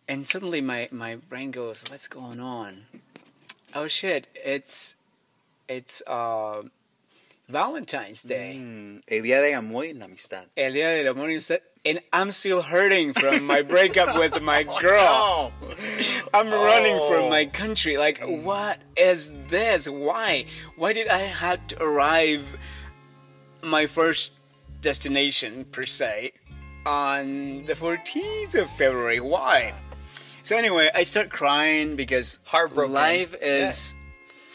[0.09, 2.87] and suddenly my my brain goes, "What's going on?"
[3.75, 4.27] Oh shit!
[4.35, 4.97] It's
[5.69, 6.63] it's uh,
[7.49, 8.57] Valentine's Day.
[8.59, 10.45] Mm, el día de amor y la amistad.
[10.57, 14.63] El día del amor y usted, and I'm still hurting from my breakup with my
[14.81, 15.09] girl.
[15.09, 15.53] Oh,
[16.33, 17.09] I'm running Oh.
[17.11, 17.97] from my country.
[17.99, 19.89] Like, what is this?
[19.89, 20.47] Why?
[20.77, 22.57] Why did I have to arrive
[23.63, 24.33] my first
[24.81, 26.33] destination per se
[26.89, 29.21] on the 14th of February?
[29.21, 29.75] Why?
[30.43, 32.93] So anyway, I start crying because Heartbroken.
[32.95, 33.95] life is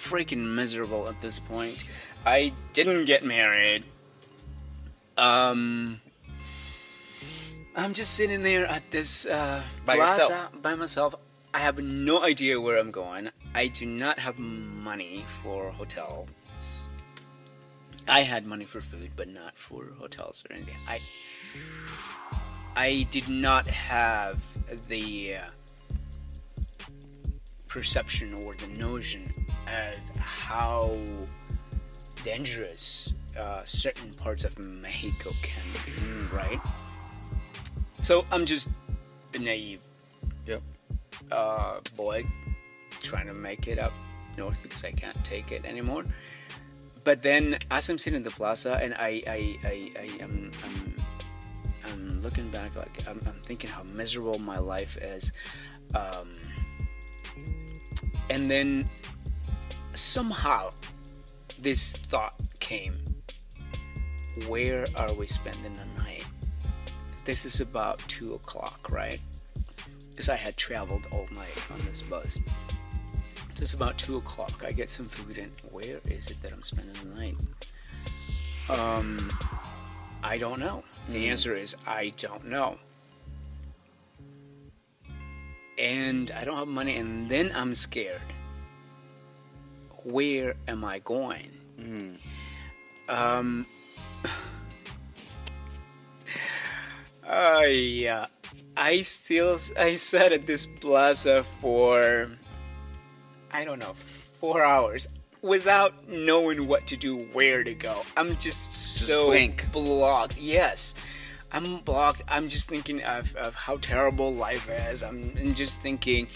[0.02, 1.92] freaking miserable at this point.
[2.26, 3.86] I didn't get married.
[5.16, 6.02] Um,
[7.76, 10.62] I'm just sitting there at this uh, By plaza yourself.
[10.62, 11.16] by myself.
[11.54, 13.30] I have no idea where I'm going.
[13.54, 16.28] I do not have money for hotels.
[18.08, 20.76] I had money for food, but not for hotels or anything.
[20.88, 21.00] I
[22.76, 24.40] I did not have
[24.88, 25.46] the uh,
[27.68, 29.24] perception or the notion
[29.68, 30.98] of how
[32.24, 36.60] dangerous uh, certain parts of Mexico can be, right?
[38.02, 38.70] So I'm just
[39.34, 39.80] a naive
[40.46, 40.62] Yep.
[41.32, 42.26] uh, boy
[43.02, 43.94] trying to make it up
[44.38, 46.04] north because I can't take it anymore.
[47.04, 50.96] But then, as I'm sitting in the plaza and I, I, I, I am, I'm,
[51.88, 55.34] I'm looking back, like I'm, I'm thinking how miserable my life is,
[55.96, 56.34] um,
[58.30, 58.86] and then
[59.92, 60.70] somehow
[61.60, 63.04] this thought came:
[64.48, 66.26] Where are we spending the night?
[67.26, 69.20] This is about two o'clock, right?
[70.14, 72.38] because I had traveled all night on this bus.
[73.56, 74.64] So it's about two o'clock.
[74.66, 77.36] I get some food, and where is it that I'm spending the night?
[78.70, 79.30] Um,
[80.24, 80.84] I don't know.
[81.10, 82.78] The answer is I don't know.
[85.78, 88.22] And I don't have money, and then I'm scared.
[90.04, 91.50] Where am I going?
[93.10, 93.66] Um,
[97.28, 98.28] I uh,
[98.76, 102.30] I still I sat at this plaza for
[103.54, 105.08] I don't know four hours
[105.44, 108.02] without knowing what to do, where to go.
[108.18, 109.72] I'm just so blank.
[109.72, 110.38] blocked.
[110.38, 110.96] Yes.
[111.52, 112.24] I'm blocked.
[112.28, 115.04] I'm just thinking of, of how terrible life is.
[115.04, 116.28] I'm, I'm just thinking,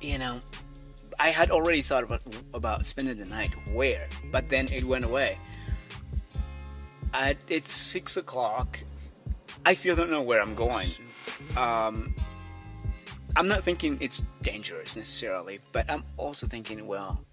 [0.00, 0.40] you know,
[1.20, 2.24] I had already thought about
[2.54, 5.38] about spending the night where, but then it went away.
[7.12, 8.78] At it's six o'clock.
[9.66, 10.88] I still don't know where I'm going.
[11.56, 12.14] Um,
[13.36, 17.24] I'm not thinking it's dangerous necessarily, but I'm also thinking, well,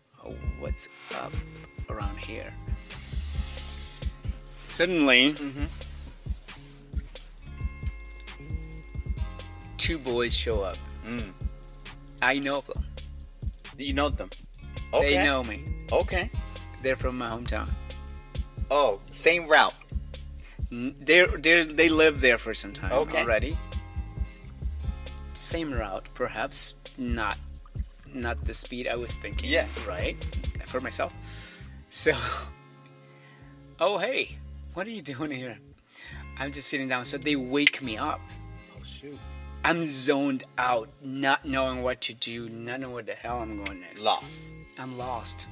[0.60, 1.32] what's up
[1.90, 2.54] around here?
[4.68, 5.36] Suddenly,
[9.78, 10.78] two boys show up.
[11.06, 11.32] Mm.
[12.22, 12.86] I know them.
[13.78, 14.30] You know them.
[14.94, 15.16] Okay.
[15.16, 15.64] They know me.
[15.92, 16.30] Okay.
[16.82, 17.68] They're from my hometown.
[18.72, 19.74] Oh, same route.
[20.72, 23.22] They're, they're, they live there for some time Okay.
[23.22, 23.58] already.
[25.40, 27.38] Same route, perhaps not
[28.14, 29.50] not the speed I was thinking.
[29.50, 29.68] Yeah.
[29.88, 30.22] Right.
[30.66, 31.14] For myself.
[31.90, 32.12] So.
[33.82, 34.36] Oh hey,
[34.74, 35.58] what are you doing here?
[36.38, 37.06] I'm just sitting down.
[37.06, 38.20] So they wake me up.
[38.76, 39.18] Oh shoot.
[39.64, 43.80] I'm zoned out, not knowing what to do, not knowing where the hell I'm going
[43.80, 44.04] next.
[44.04, 44.54] Lost.
[44.78, 45.48] I'm lost.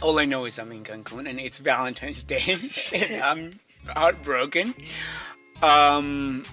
[0.00, 4.74] All I know is I'm in Cancun and it's Valentine's Day and I'm heartbroken.
[5.60, 6.44] Um,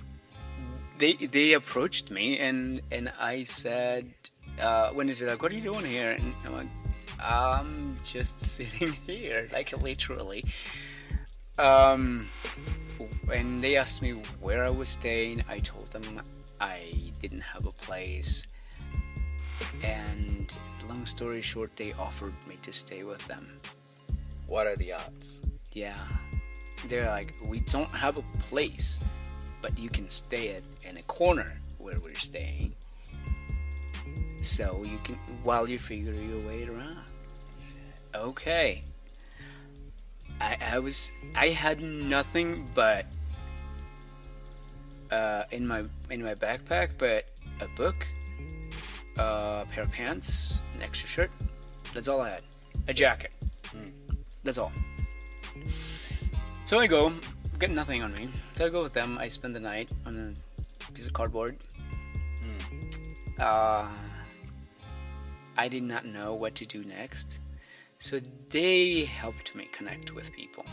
[0.98, 4.12] they they approached me and and I said,
[4.60, 6.12] uh, when is it like, what are you doing here?
[6.12, 6.70] And I'm like,
[7.20, 10.44] I'm just sitting here, like literally.
[11.58, 12.26] Um,
[13.26, 16.22] when they asked me where I was staying, I told them
[16.60, 18.46] I didn't have a place.
[19.84, 20.52] And
[20.88, 23.48] long story short, they offered me to stay with them.
[24.48, 25.42] What are the odds?
[25.74, 26.08] Yeah.
[26.88, 29.00] They're like, we don't have a place,
[29.66, 32.76] but you can stay at in a corner where we're staying.
[34.44, 37.12] So you can while you figure your way around.
[38.14, 38.84] Okay.
[40.40, 43.08] I, I was I had nothing but
[45.10, 47.26] uh, in my in my backpack but
[47.60, 48.08] a book,
[49.18, 51.32] a pair of pants, an extra shirt.
[51.92, 52.42] That's all I had.
[52.88, 53.32] A jacket.
[54.44, 54.72] That's all.
[56.66, 57.12] So I go,
[57.60, 58.30] get nothing on me.
[58.56, 59.18] So I go with them.
[59.18, 60.34] I spend the night on
[60.90, 61.58] a piece of cardboard.
[63.40, 63.88] Uh,
[65.58, 67.40] I did not know what to do next.
[68.00, 70.66] So they helped me connect with people.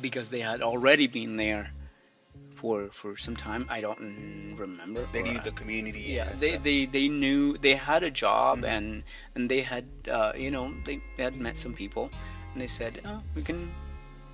[0.00, 1.70] Because they had already been there
[2.58, 3.66] for for some time.
[3.70, 5.06] I don't mm, remember.
[5.12, 6.04] They knew the community.
[6.18, 6.64] yeah they, stuff.
[6.64, 9.04] they they knew they had a job and
[9.36, 12.10] and they had uh, you know they had met some people
[12.52, 13.70] and they said oh we can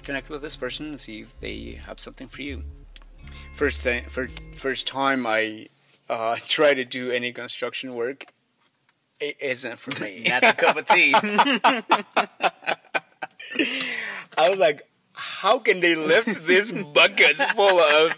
[0.04, 2.62] connect with this person and see if they have something for you
[3.54, 5.68] first thing for first time i
[6.08, 8.26] uh, try to do any construction work
[9.20, 11.14] it isn't for me Not the cup of tea.
[14.36, 18.14] i was like how can they lift these buckets full of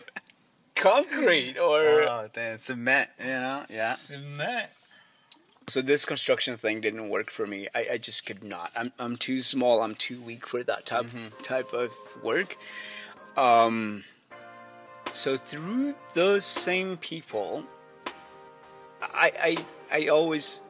[0.76, 3.10] concrete or oh, cement.
[3.18, 3.64] You know.
[3.68, 3.92] Yeah.
[3.92, 4.70] Cement.
[5.68, 7.66] So this construction thing didn't work for me.
[7.74, 8.70] I, I just could not.
[8.76, 9.82] I'm I'm too small.
[9.82, 11.08] I'm too weak for that type
[11.42, 12.56] type of work.
[13.36, 14.04] Um.
[15.12, 17.64] So through those same people,
[19.02, 19.32] I
[19.90, 20.60] I I always.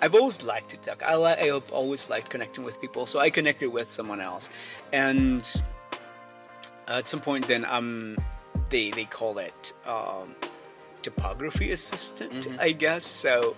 [0.00, 1.02] I've always liked to talk.
[1.02, 3.06] I li- I've always liked connecting with people.
[3.06, 4.50] So I connected with someone else,
[4.92, 5.48] and
[6.88, 8.18] at some point, then um,
[8.70, 10.34] they they call it um,
[11.02, 13.04] topography assistant, I guess.
[13.04, 13.54] So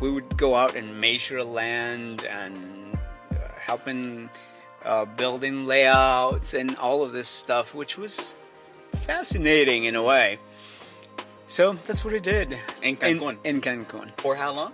[0.00, 2.96] we would go out and measure land and
[3.32, 4.30] uh, helping
[4.84, 8.34] uh, building layouts and all of this stuff, which was
[8.92, 10.38] fascinating in a way.
[11.46, 13.38] So that's what I did In Cancun?
[13.44, 14.10] In, in Cancun.
[14.18, 14.72] For how long?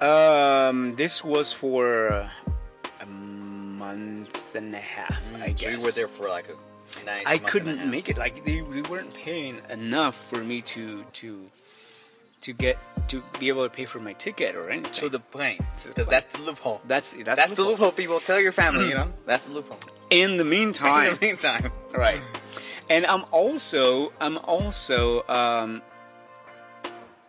[0.00, 2.08] Um, this was for
[3.00, 5.80] a month and a half, I Mm, So guess.
[5.80, 7.22] you were there for like a nice.
[7.26, 8.18] I month and a couldn't make it.
[8.18, 11.50] Like they, they weren't paying enough for me to to
[12.44, 12.78] to get
[13.08, 14.92] to be able to pay for my ticket or anything.
[14.92, 16.80] to the plane because that's the loophole.
[16.86, 17.90] that's that's, That's, the loophole.
[17.90, 18.88] People tell your family.
[18.88, 19.12] You know.
[19.26, 19.78] That's the loophole.
[20.10, 22.20] In the meantime, In the meantime, right?
[22.90, 25.80] And I'm also I'm also um,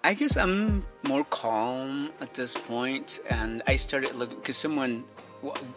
[0.03, 5.05] I guess I'm more calm at this point, and I started looking because someone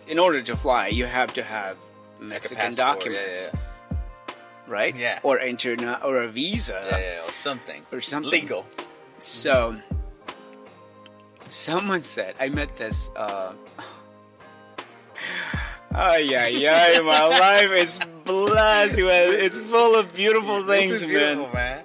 [0.08, 1.76] in order to fly, you have to have
[2.20, 3.60] Mexican yeah, documents, yeah.
[4.66, 4.96] right?
[4.96, 5.20] Yeah.
[5.22, 6.80] Or interna or a visa.
[6.90, 7.82] Yeah, yeah, or something.
[7.92, 8.32] Or something.
[8.32, 8.66] Legal.
[9.18, 9.76] So,
[11.48, 13.10] someone said, I met this.
[13.16, 13.52] Uh,
[15.90, 21.10] Ay, ay, ay, my life is blessed with it's full of beautiful things, is man.
[21.10, 21.84] beautiful, man.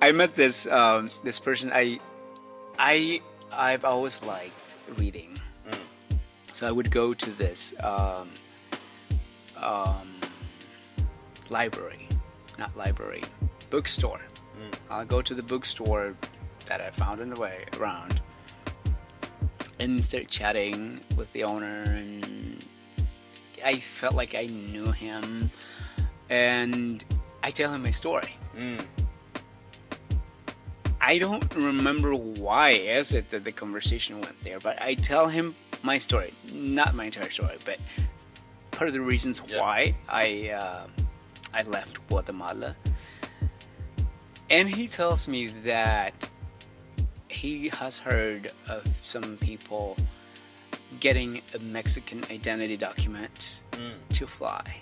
[0.00, 1.72] I met this um, this person.
[1.74, 1.98] I
[2.78, 3.20] I
[3.50, 5.34] I've always liked reading,
[6.52, 8.28] so I would go to this um,
[9.56, 10.06] um,
[11.50, 12.06] library,
[12.58, 13.22] not library,
[13.70, 14.20] bookstore.
[14.90, 16.14] I'll go to the bookstore
[16.66, 18.20] that I found in the way around,
[19.78, 22.64] and start chatting with the owner, and
[23.64, 25.50] I felt like I knew him,
[26.30, 27.04] and
[27.42, 28.36] I tell him my story.
[28.58, 28.86] Mm.
[31.00, 35.54] I don't remember why is it that the conversation went there, but I tell him
[35.82, 37.78] my story, not my entire story, but
[38.70, 39.60] part of the reasons Yeah.
[39.60, 40.86] why I uh,
[41.52, 42.76] I left Guatemala.
[44.48, 46.12] And he tells me that
[47.32, 49.96] he has heard of some people
[51.00, 53.94] getting a Mexican identity document Mm.
[54.10, 54.80] to fly.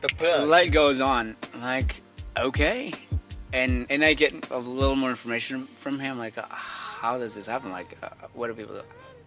[0.00, 0.48] The the plug.
[0.48, 1.36] light goes on.
[1.60, 2.02] Like,
[2.36, 2.92] okay.
[3.52, 7.46] And and I get a little more information from him, like, uh, how does this
[7.46, 7.70] happen?
[7.70, 8.76] Like, uh, what do people?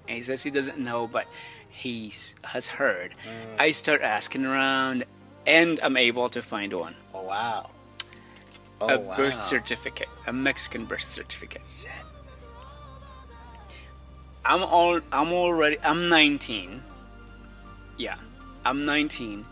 [0.08, 1.26] And he says he doesn't know, but
[1.70, 2.12] he
[2.44, 3.14] has heard.
[3.60, 5.06] I start asking around,
[5.46, 7.70] and I'm able to find one: Oh wow.
[8.82, 9.16] Oh a wow.
[9.16, 11.62] birth certificate, a Mexican birth certificate.
[14.44, 15.00] I'm all.
[15.12, 15.78] I'm already.
[15.82, 16.84] I'm 19.
[17.98, 18.18] Yeah,
[18.64, 19.46] I'm 19.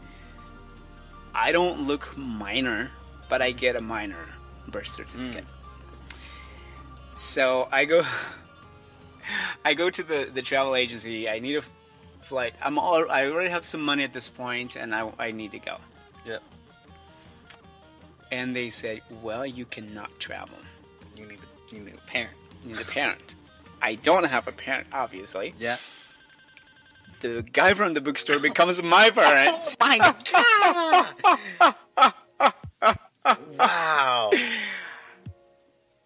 [1.33, 2.91] I don't look minor,
[3.29, 4.25] but I get a minor
[4.67, 5.45] birth certificate.
[5.45, 6.17] Hmm.
[7.15, 8.03] So I go.
[9.65, 11.29] I go to the the travel agency.
[11.29, 11.63] I need a
[12.21, 12.53] flight.
[12.61, 13.09] I'm all.
[13.09, 15.77] I already have some money at this point, and I I need to go.
[18.33, 20.57] And they said, "Well, you cannot travel.
[21.15, 22.33] You need a, you need a parent.
[22.63, 23.35] You need a parent."
[23.81, 25.53] I don't have a parent, obviously.
[25.59, 25.77] Yeah.
[27.21, 29.75] The guy from the bookstore becomes my parent.
[29.79, 29.97] Oh my
[32.81, 32.97] God.
[33.57, 34.31] wow.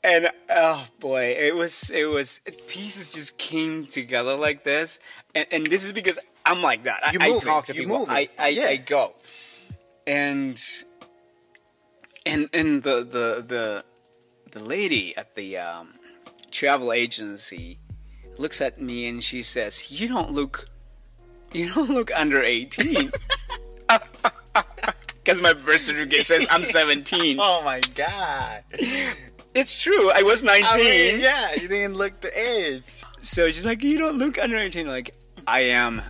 [0.03, 4.99] and oh boy, it was it was pieces just came together like this,
[5.33, 6.99] and, and this is because I'm like that.
[7.05, 8.03] I, You I talk to people.
[8.03, 8.09] it.
[8.09, 8.67] I I, Yeah.
[8.67, 9.13] I go,
[10.05, 10.61] and
[12.27, 13.83] and and the the the
[14.51, 15.93] the lady at the um,
[16.51, 17.79] travel agency
[18.37, 20.69] looks at me and she says, "You don't look,
[21.51, 23.11] you don't look under 18."
[25.23, 27.37] Because my birth certificate says I'm 17.
[27.39, 28.63] Oh my God.
[29.55, 30.11] It's true.
[30.11, 30.65] I was 19.
[30.67, 32.83] I mean, yeah, you didn't look the age.
[33.19, 35.15] So she's like, "You don't look under 18." Like,
[35.47, 36.01] I am,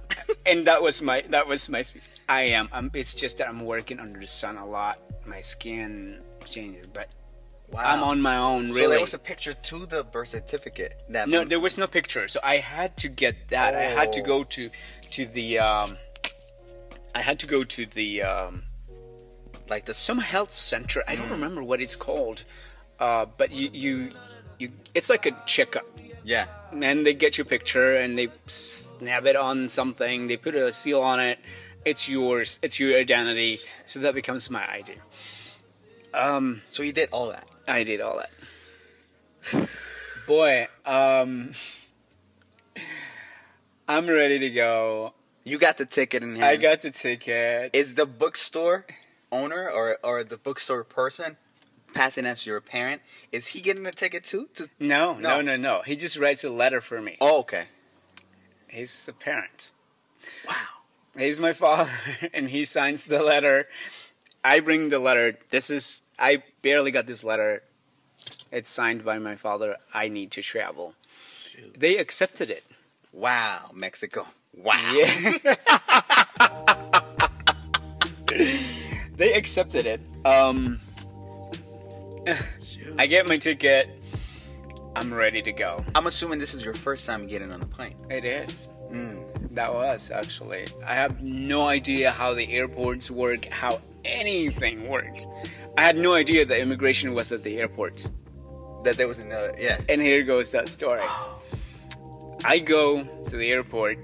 [0.45, 2.03] and that was my that was my speech.
[2.30, 2.70] I am.
[2.72, 5.00] Um, it's just that I'm working under the sun a lot.
[5.26, 7.10] My skin changes, but
[7.70, 7.82] Wow.
[7.86, 8.70] I'm on my own.
[8.70, 8.82] Really.
[8.82, 11.02] So there was a picture to the birth certificate.
[11.10, 13.76] That no, there was no picture, so I had to get that.
[13.76, 14.26] I had to Oh.
[14.26, 14.70] go to
[15.12, 15.60] to the.
[15.60, 15.98] Um,
[17.13, 18.63] I had to go to the um,
[19.68, 21.04] like the some health center.
[21.10, 22.46] I don't remember what it's called,
[23.00, 24.12] uh, but you you
[24.60, 24.72] you.
[24.96, 25.86] It's like a checkup.
[26.24, 26.48] yeah.
[26.74, 31.02] and they get your picture and they snap it on something they put a seal
[31.02, 31.40] on it
[31.89, 34.93] it's yours it's your identity so that becomes my id
[36.13, 37.45] um So you did all that.
[37.67, 39.69] i did all that
[40.28, 41.52] boy um
[43.88, 45.13] i'm ready to go
[45.45, 46.43] You got the ticket in hand.
[46.43, 48.86] i got the ticket Is the bookstore
[49.32, 51.38] owner or or the bookstore person
[51.93, 53.02] passing as your parent?
[53.32, 54.50] Is he getting a ticket too?
[54.56, 54.67] To...
[54.80, 55.41] no no No.
[55.41, 57.65] no no he just writes a letter for me Oh, okay.
[58.67, 59.71] he's a parent
[60.47, 60.77] Wow.
[61.17, 61.89] He's my father
[62.34, 63.65] and he signs the letter.
[64.43, 65.38] I bring the letter.
[65.49, 67.63] This is i barely got this letter.
[68.51, 69.77] It's signed by my father.
[69.93, 70.93] I need to travel.
[71.77, 72.63] They accepted it.
[73.12, 74.27] Wow, Mexico.
[74.54, 74.94] Wow.
[74.94, 75.56] yeah.
[79.17, 80.00] They accepted it.
[80.25, 80.79] Um
[82.98, 83.89] i get my ticket.
[84.96, 85.83] I'm ready to go.
[85.96, 87.96] I'm assuming this is your first time getting on a plane.
[88.10, 88.69] It is.
[89.58, 90.67] That was actually.
[90.85, 95.25] I have no idea how the airports work, how anything works.
[95.75, 98.12] I had no idea that immigration was at the airports.
[98.83, 99.55] That there was another.
[99.60, 99.81] Yeah.
[99.89, 101.01] And here goes that story.
[102.45, 103.97] I go to the airport,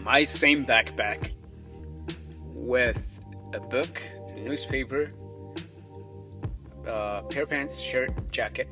[0.00, 1.32] my same backpack,
[2.52, 3.18] with
[3.54, 4.02] a book,
[4.36, 5.12] a newspaper,
[6.86, 8.68] uh, pair of pants, shirt, jacket,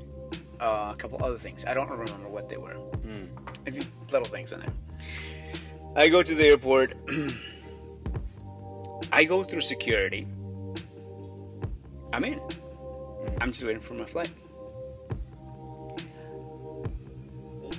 [0.61, 1.65] uh, a couple other things.
[1.65, 2.77] I don't remember what they were.
[3.67, 4.73] a few little things in there.
[5.95, 6.95] I go to the airport.
[9.13, 10.27] I go through security.
[12.15, 12.41] I'm in.
[13.41, 14.33] I'm just waiting for my flight.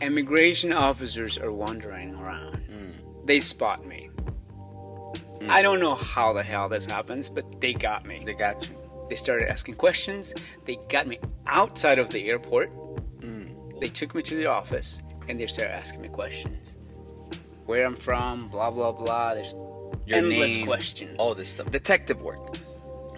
[0.01, 2.55] Immigration officers are wandering around.
[2.57, 3.25] Hmm.
[3.25, 4.09] They spot me.
[4.15, 5.49] Hmm.
[5.49, 8.21] I don't know how the hell this happens, but they got me.
[8.25, 8.75] They got you.
[9.09, 10.35] They started asking questions.
[10.65, 12.69] They got me outside of the airport.
[13.21, 13.45] Hmm.
[13.79, 16.77] They took me to the office and they started asking me questions.
[17.65, 19.35] Where I'm from, blah blah blah.
[19.35, 19.53] There's
[20.05, 21.15] Your endless name, questions.
[21.19, 21.71] All this stuff.
[21.71, 22.57] Detective work.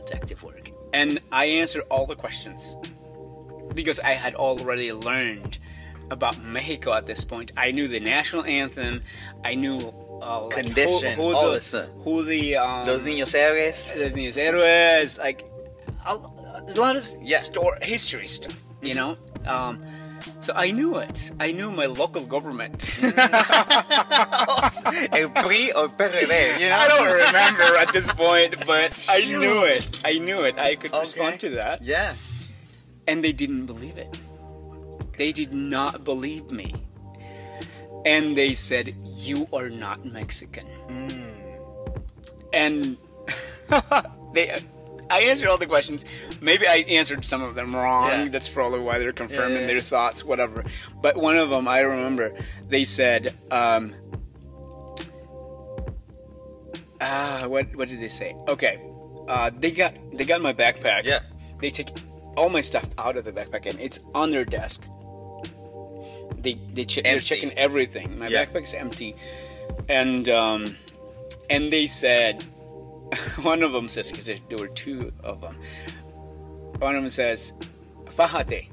[0.05, 0.71] detective work.
[0.93, 2.77] And I answered all the questions
[3.73, 5.57] because I had already learned
[6.11, 7.51] about Mexico at this point.
[7.57, 9.01] I knew the national anthem.
[9.43, 9.79] I knew
[10.21, 11.89] uh, like, Condition, who, who all the, this stuff.
[12.03, 13.93] Who the um, Los niños héroes.
[13.99, 15.45] Los Niños Héroes, like
[16.05, 17.39] a, a lot of Yeah.
[17.39, 19.17] store history stuff, you know.
[19.47, 19.83] Um,
[20.39, 21.31] so I knew it.
[21.39, 22.97] I knew my local government.
[23.03, 23.13] El
[25.29, 26.75] PRI or PRD, you know?
[26.75, 29.99] I don't remember at this point, but I knew it.
[30.05, 30.57] I knew it.
[30.57, 31.01] I could Okay.
[31.01, 31.81] respond to that.
[31.83, 32.13] Yeah.
[33.07, 34.09] and they didn't believe it.
[35.17, 36.73] They did not believe me.
[38.05, 40.65] And they said, You are not Mexican.
[40.89, 41.35] Mm.
[42.53, 42.97] And
[44.33, 44.57] they,
[45.09, 46.05] I answered all the questions.
[46.41, 48.07] Maybe I answered some of them wrong.
[48.07, 48.27] Yeah.
[48.29, 49.67] That's probably why they're confirming yeah.
[49.67, 50.65] their thoughts, whatever.
[51.01, 52.33] But one of them, I remember,
[52.67, 53.93] they said, um,
[57.01, 58.35] ah, what, what did they say?
[58.47, 58.79] Okay.
[59.27, 61.03] Uh, they got they got my backpack.
[61.03, 61.19] Yeah.
[61.59, 61.89] They take
[62.37, 64.87] all my stuff out of the backpack and it's on their desk.
[66.37, 68.19] They they che- they're checking everything.
[68.19, 68.45] My Yeah.
[68.45, 69.15] backpack's empty,
[69.89, 70.75] and um,
[71.49, 72.45] and they said
[73.41, 75.57] one of them says because there, there were two of them.
[76.79, 77.53] One of them says,
[78.05, 78.69] "Fajate."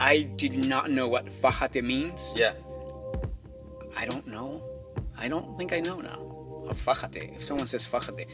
[0.00, 2.32] I did not know what fajate means.
[2.36, 2.52] Yeah.
[3.96, 4.62] I don't know.
[5.18, 6.20] I don't think I know now.
[6.72, 7.36] Fajate.
[7.36, 8.26] If someone says fajate.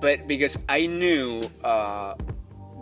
[0.00, 2.14] But because I knew uh,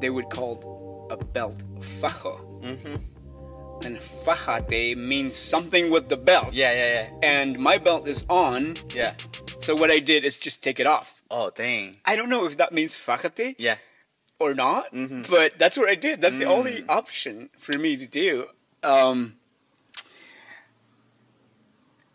[0.01, 2.41] they would call a belt fajo.
[2.63, 2.97] Mm-hmm.
[3.85, 6.53] And fajate means something with the belt.
[6.53, 9.15] Yeah, yeah, yeah, And my belt is on, yeah.
[9.63, 11.23] So what I did is just take it off.
[11.31, 11.97] Oh, dang.
[12.05, 13.77] I don't know if that means fajate Yeah.
[14.39, 15.23] or not, Mm-hmm.
[15.31, 16.21] but that's what I did.
[16.21, 16.51] That's the Mm.
[16.59, 18.47] only option for me to do.
[18.83, 19.37] Um,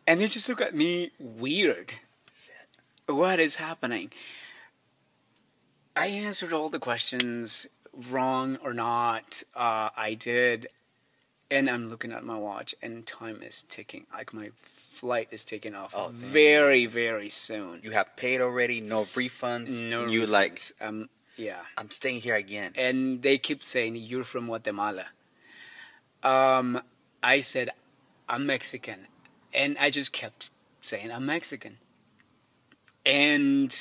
[0.06, 1.94] and they just look at me weird.
[3.08, 4.12] What is happening?
[5.96, 9.42] I answered all the questions, wrong or not.
[9.56, 10.68] Uh, I did,
[11.50, 14.06] and I'm looking at my watch, and time is ticking.
[14.14, 17.80] Like my flight is taking off Oh, very, very soon.
[17.84, 19.88] You have paid already, no refunds.
[19.88, 21.62] No, You like, um, yeah.
[21.78, 22.74] I'm staying here again.
[22.76, 25.06] and they keep saying you're from Guatemala.
[26.24, 26.82] Um,
[27.22, 27.70] I said
[28.28, 29.08] I'm Mexican,
[29.54, 30.50] and I just kept
[30.82, 31.78] saying I'm Mexican.
[33.06, 33.72] And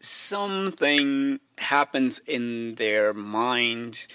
[0.00, 4.06] something happens in their mind,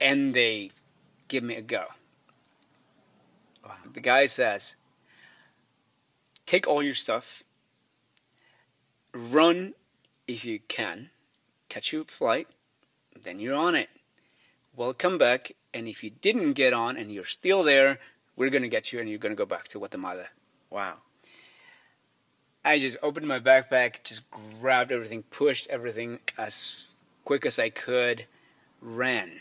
[0.00, 0.70] and they
[1.28, 1.86] give me a go.
[3.92, 4.76] The guy says,
[6.44, 7.42] "Take all your stuff,
[9.12, 9.74] run
[10.28, 11.10] if you can,
[11.68, 12.48] catch your flight."
[13.22, 13.88] then you're on it.
[14.74, 17.98] Well, come back, and if you didn't get on and you're still there,
[18.36, 20.26] we're gonna get you, and you're gonna go back to Guatemala.
[20.70, 20.98] Wow.
[22.64, 24.22] I just opened my backpack, just
[24.60, 26.86] grabbed everything, pushed everything as
[27.24, 28.26] quick as I could,
[28.80, 29.40] ran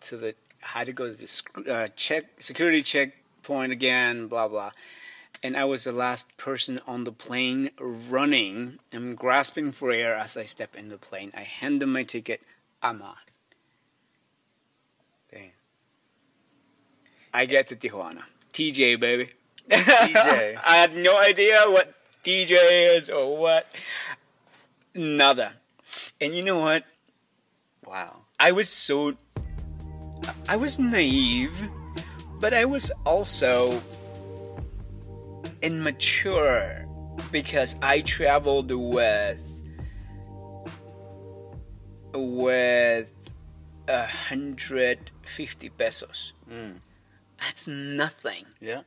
[0.00, 4.72] to the had to go to the uh, check security checkpoint again, blah blah.
[5.42, 8.80] And I was the last person on the plane running.
[8.92, 11.32] I'm grasping for air as I step in the plane.
[11.36, 12.42] I hand them my ticket.
[12.82, 13.14] I'm on.
[15.32, 15.52] Dang.
[17.32, 18.22] I get to Tijuana.
[18.52, 19.30] TJ, baby.
[19.70, 20.58] TJ.
[20.66, 21.94] I had no idea what
[22.24, 23.66] TJ is or what.
[24.94, 25.52] Nada.
[26.20, 26.84] And you know what?
[27.86, 28.22] Wow.
[28.40, 29.14] I was so.
[30.48, 31.68] I was naive,
[32.40, 33.82] but I was also
[35.62, 36.86] immature
[37.32, 39.44] because I traveled with
[42.14, 43.08] with
[43.88, 46.32] a hundred fifty pesos.
[46.50, 46.80] Mm.
[47.38, 48.46] That's nothing.
[48.60, 48.82] Yeah.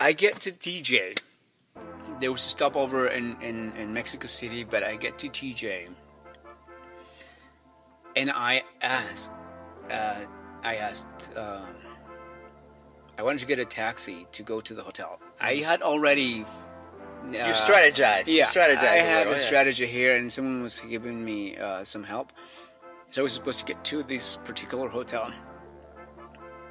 [0.00, 1.20] I get to TJ.
[2.20, 5.88] There was a stopover in, in, in Mexico City, but I get to TJ.
[8.14, 9.30] And I asked,
[9.90, 10.20] uh,
[10.62, 11.66] I asked, um,
[13.18, 15.18] I wanted to get a taxi to go to the hotel.
[15.40, 16.44] I had already.
[17.24, 18.24] Uh, You strategize.
[18.26, 18.78] yeah, You strategize.
[18.78, 19.36] I had a yeah.
[19.38, 22.32] strategy here, and someone was giving me uh, some help.
[23.10, 25.30] So I was supposed to get to this particular hotel.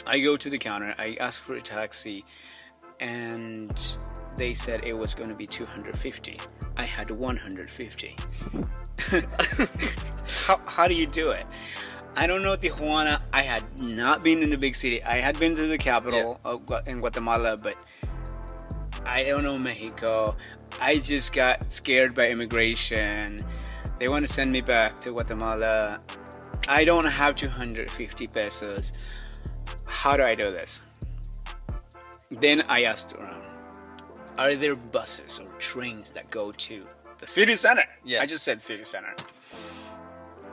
[0.08, 0.96] I go to the counter.
[0.98, 2.26] I ask for a taxi,
[3.00, 3.98] and
[4.36, 6.40] they said it was going to be 250.
[6.78, 8.16] I had 150.
[10.48, 11.46] how, how do you do it?
[12.16, 13.22] I don't know Tijuana.
[13.32, 15.02] I had not been in the big city.
[15.04, 17.84] I had been to the capital of Gua- in Guatemala, but
[19.06, 20.36] I don't know Mexico.
[20.80, 23.44] I just got scared by immigration.
[24.00, 26.02] They want to send me back to Guatemala.
[26.68, 28.94] I don't have 250 pesos.
[29.86, 30.84] How do I do this?
[32.30, 33.44] Then I asked around
[34.38, 36.86] Are there buses or trains that go to
[37.20, 37.84] the city center?
[38.04, 38.22] Yeah.
[38.22, 39.14] I just said city center.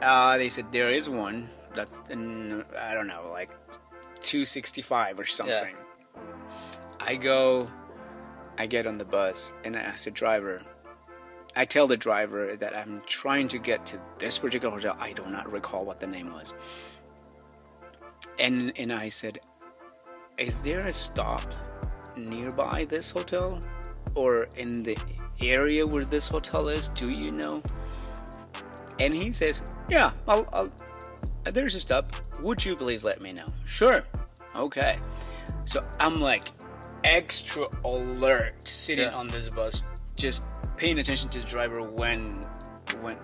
[0.00, 3.50] Uh, they said there is one that's in, I don't know, like
[4.20, 5.74] 265 or something.
[7.00, 7.68] I go,
[8.58, 10.62] I get on the bus, and I ask the driver.
[11.56, 14.96] I tell the driver that I'm trying to get to this particular hotel.
[15.00, 16.52] I do not recall what the name was.
[18.38, 19.40] And and I said,
[20.36, 21.42] "Is there a stop
[22.16, 23.60] nearby this hotel,
[24.14, 24.96] or in the
[25.40, 26.88] area where this hotel is?
[26.90, 27.62] Do you know?"
[29.00, 30.70] And he says, "Yeah, I'll, I'll
[31.52, 32.12] there's a stop.
[32.40, 34.02] Would you please let me know?" Sure.
[34.56, 34.98] Okay.
[35.64, 36.48] So I'm like
[37.04, 39.14] extra alert sitting Yeah.
[39.14, 39.82] on this bus,
[40.16, 40.44] just
[40.76, 42.42] paying attention to the driver when
[43.00, 43.16] when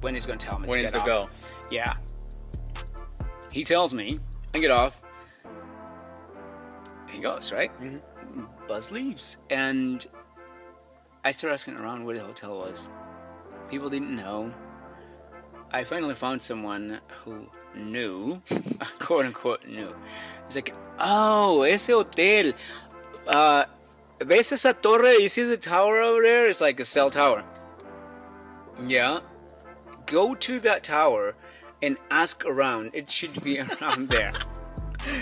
[0.00, 1.06] when he's going to tell me When to get to off.
[1.06, 1.28] go.
[1.70, 1.94] Yeah.
[3.50, 4.20] He tells me,
[4.54, 4.98] I get off.
[7.10, 7.72] He goes, right?
[7.80, 8.44] Mm-hmm.
[8.68, 9.38] Buzz leaves.
[9.50, 10.06] And
[11.24, 12.88] I start asking around where the hotel was.
[13.70, 14.52] People didn't know.
[15.70, 18.42] I finally found someone who knew,
[18.98, 19.94] quote unquote knew.
[20.46, 22.52] He's like, oh, ese hotel.
[23.26, 23.64] Uh,
[24.20, 25.20] ¿Ves esa torre?
[25.20, 26.48] You see the tower over there?
[26.48, 27.44] It's like a cell tower.
[28.86, 29.20] Yeah.
[30.06, 31.34] Go to that tower
[31.82, 32.90] and ask around.
[32.94, 34.32] It should be around there.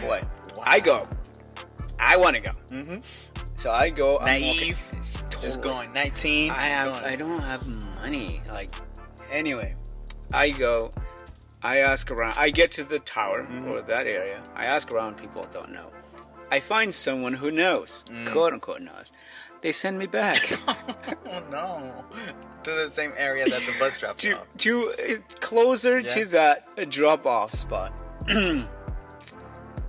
[0.00, 0.22] Boy,
[0.62, 1.08] I go.
[1.98, 2.50] I want to go.
[2.68, 2.98] Mm-hmm.
[3.56, 4.18] So I go.
[4.18, 4.80] I'm Naive,
[5.40, 6.50] just going 19.
[6.50, 6.92] I have.
[6.92, 7.04] going.
[7.04, 8.40] I don't have money.
[8.50, 8.74] Like,
[9.30, 9.74] anyway,
[10.32, 10.92] I go.
[11.62, 12.34] I ask around.
[12.36, 13.68] I get to the tower Mm-hmm.
[13.70, 14.40] or that area.
[14.54, 15.16] I ask around.
[15.16, 15.90] People don't know.
[16.50, 18.30] I find someone who knows, Mm.
[18.32, 19.10] quote unquote knows.
[19.62, 20.38] They send me back
[21.26, 22.04] Oh no,
[22.62, 24.46] to the same area that the bus dropped to off.
[24.58, 26.08] to uh, closer Yeah.
[26.10, 27.92] to that drop off spot.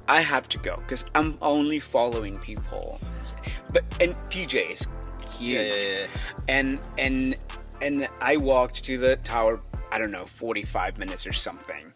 [0.07, 2.99] I have to go because I'm only following people.
[3.73, 4.87] But and TJ is
[5.31, 5.57] huge.
[5.59, 6.07] Yeah, yeah.
[6.47, 7.35] and and
[7.81, 9.59] and I walked to the tower.
[9.91, 11.93] I don't know, forty-five minutes or something.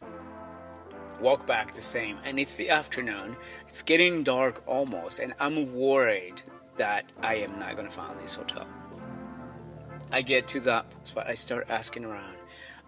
[1.20, 3.36] Walk back the same, and it's the afternoon.
[3.68, 6.42] It's getting dark almost, and I'm worried
[6.78, 8.68] that I am not gonna find this hotel.
[10.12, 11.28] I get to that spot.
[11.28, 12.38] I start asking around.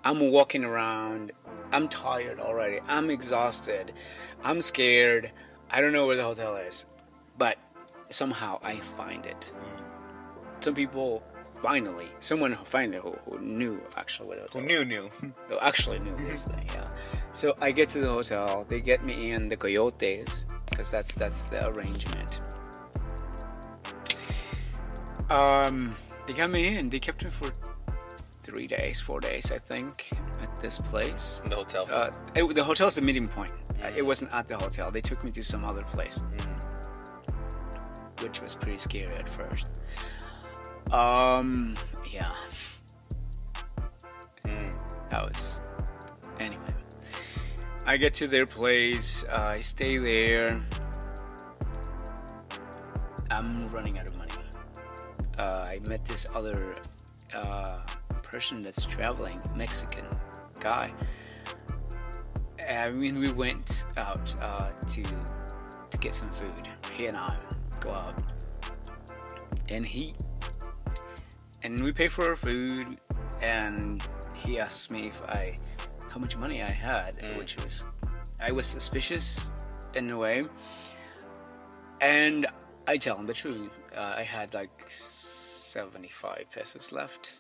[0.04, 1.32] I'm walking around.
[1.72, 2.80] I'm tired already.
[2.88, 3.94] I'm exhausted.
[4.44, 5.32] I'm scared.
[5.70, 6.86] I don't know where the hotel is,
[7.38, 7.58] but
[8.10, 9.54] somehow I find it
[10.64, 11.24] some people
[11.64, 15.10] finally, someone who finally who, who knew actually what it Who knew knew?
[15.50, 16.90] Who actually knew this thing, yeah.
[17.32, 18.66] So I get to the hotel.
[18.68, 22.42] They get me in the Coyotes because that's that's the arrangement.
[25.30, 25.96] Um,
[26.28, 26.90] they got me in.
[26.90, 27.50] They kept me for
[28.42, 30.12] three days, four days, I think,
[30.42, 31.42] at this place.
[31.46, 31.88] The hotel.
[31.92, 33.52] Uh, it, the hotel's a meeting point.
[33.82, 34.92] Uh, It wasn't at the hotel.
[34.92, 36.22] They took me to some other place,
[38.22, 39.70] which was pretty scary at first.
[40.92, 41.76] Um,
[42.12, 42.32] yeah,
[45.10, 45.62] that was.
[46.40, 46.62] Anyway,
[47.86, 49.24] I get to their place.
[49.24, 50.62] Uh, I stay there.
[53.32, 54.32] I'm running out of money.
[55.40, 56.76] Uh, I met this other
[57.34, 57.80] uh,
[58.22, 60.06] person that's traveling, Mexican
[60.60, 60.94] guy.
[62.70, 65.04] I mean, we went out uh, to
[65.90, 66.68] to get some food.
[66.94, 67.36] He and I
[67.80, 68.22] go out,
[69.70, 70.14] and he
[71.64, 72.98] and we pay for our food.
[73.42, 74.06] And
[74.36, 75.56] he asked me if I
[76.10, 77.86] how much money I had, which was
[78.40, 79.52] I was suspicious
[79.94, 80.46] in a way.
[82.02, 82.48] And
[82.88, 83.72] I tell him the truth.
[83.96, 87.40] Uh, I had like seventy-five pesos left.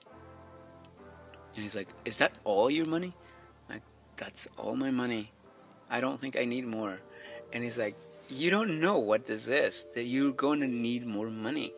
[1.55, 3.13] And he's like, "Is that all your money?"
[3.69, 3.83] Like,
[4.17, 5.31] that's all my money.
[5.89, 6.99] I don't think I need more.
[7.51, 7.95] And he's like,
[8.29, 9.85] You don't know what this is.
[9.93, 11.73] That you're going to need more money.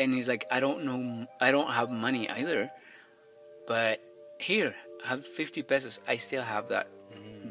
[0.00, 1.26] And he's like, I don't know.
[1.40, 2.70] I don't have money either.
[3.66, 4.02] But
[4.38, 4.74] here,
[5.04, 6.00] I have 50 pesos.
[6.08, 6.88] I still have that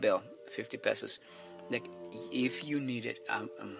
[0.01, 1.19] bill, 50 pesos.
[1.69, 1.85] Like,
[2.31, 3.77] if you need it, um, um,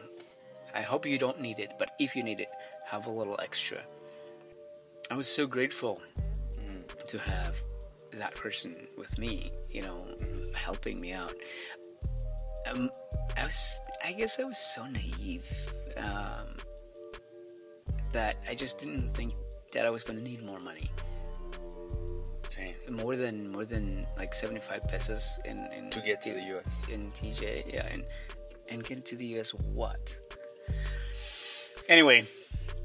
[0.76, 2.50] I hope you don't need it, but if you need it,
[2.86, 3.84] have a little extra.
[5.10, 6.00] I was so grateful
[7.08, 7.60] to have
[8.14, 9.98] that person with me, you know,
[10.54, 11.34] helping me out.
[12.70, 12.92] Um,
[13.36, 15.50] I was, I guess I was so naive
[15.98, 16.59] um,
[18.12, 19.34] that I just didn't think
[19.74, 20.90] that I was going to need more money.
[22.56, 22.96] Damn.
[22.96, 26.58] More than more than like seventy five pesos in, in To get to in- the
[26.58, 26.68] US.
[26.92, 28.04] in TJ, yeah, and
[28.72, 30.20] and get to the US what?
[31.88, 32.26] Anyway,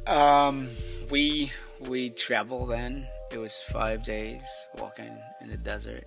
[0.07, 0.69] um,
[1.11, 1.51] we
[1.81, 3.07] we travel then.
[3.33, 4.43] It was five days
[4.79, 5.11] walking
[5.41, 6.05] in the desert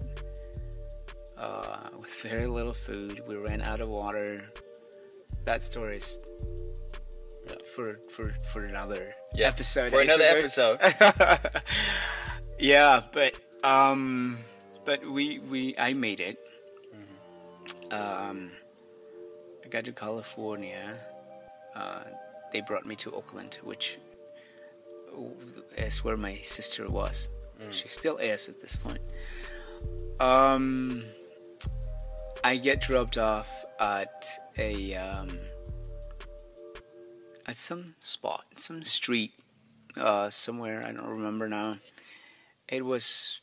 [1.38, 3.22] uh, with very little food.
[3.28, 4.38] We ran out of water.
[5.43, 6.20] That story is
[7.78, 9.92] for for for another Yeah, episode.
[9.92, 10.80] for another suppose.
[10.80, 11.62] episode.
[12.60, 14.40] yeah, but um,
[14.84, 16.38] but we we I made it.
[17.92, 18.52] Um,
[19.64, 20.98] I got to California.
[21.76, 22.02] Uh,
[22.52, 24.00] they brought me to Oakland, which
[25.78, 27.30] is where my sister was.
[27.72, 29.02] She still is at this point.
[30.20, 31.04] Um,
[32.44, 33.50] I get dropped off
[33.80, 34.26] at
[34.58, 35.30] a um,
[37.48, 39.34] at some spot, some street,
[39.95, 40.84] uh, somewhere.
[40.84, 41.78] I don't remember now.
[42.68, 43.41] It was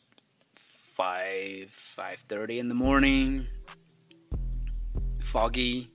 [0.56, 3.46] five five thirty in the morning,
[5.22, 5.90] foggy,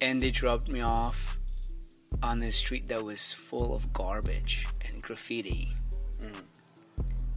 [0.00, 1.38] and they dropped me off
[2.22, 5.68] on this street that was full of garbage and graffiti.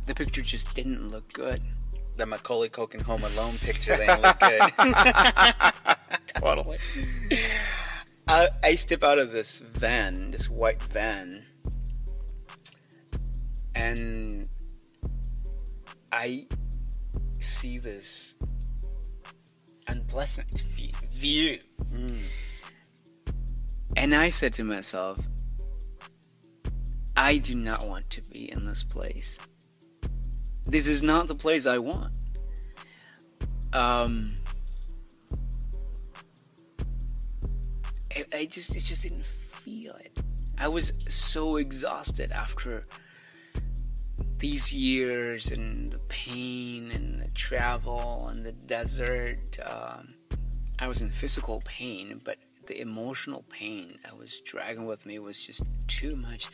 [0.07, 1.61] The picture just didn't look good.
[2.15, 4.61] the Macaulay Culkin Home Alone picture, ain't look good.
[6.27, 6.77] totally.
[8.29, 11.41] I, I step out of this van, this white van,
[13.73, 14.47] and
[16.11, 16.45] I
[17.39, 18.35] see this
[19.87, 20.63] unpleasant
[21.11, 21.57] view.
[23.97, 25.19] And I said to myself,
[27.17, 29.39] I do not want to be in this place.
[30.67, 32.15] This is not the place I want.
[33.73, 34.38] Um,
[38.19, 40.19] I, I just, it just didn't feel it.
[40.57, 42.85] I was so exhausted after
[44.37, 49.57] these years and the pain and the travel and the desert.
[49.65, 50.09] Um,
[50.79, 55.45] I was in physical pain, but the emotional pain I was dragging with me was
[55.45, 56.47] just too much.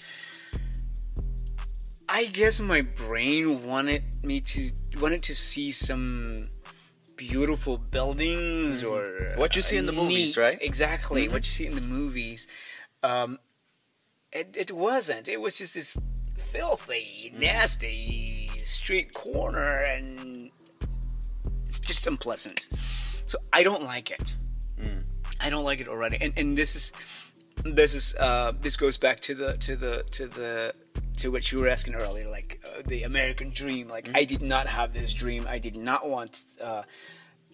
[2.07, 6.45] I guess my brain wanted me to wanted to see some
[7.15, 9.39] beautiful buildings or Mm-hmm.
[9.39, 10.57] What you see in the movies, right?
[10.61, 11.31] Exactly Mhm.
[11.33, 12.47] what you see in the movies.
[13.03, 13.39] Um,
[14.31, 15.27] it it wasn't.
[15.27, 15.97] It was just this
[16.51, 17.39] filthy, Mm-hmm.
[17.39, 20.51] nasty street corner, and
[21.65, 22.67] it's just unpleasant.
[23.25, 24.23] So I don't like it.
[24.79, 25.05] Mm.
[25.39, 26.17] I don't like it already.
[26.21, 26.91] And and this is
[27.65, 30.73] this is uh, this goes back to the to the to the
[31.17, 33.87] to what you were asking earlier, like uh, the American dream.
[33.87, 35.45] Like I did not have this dream.
[35.49, 36.83] I did not want uh,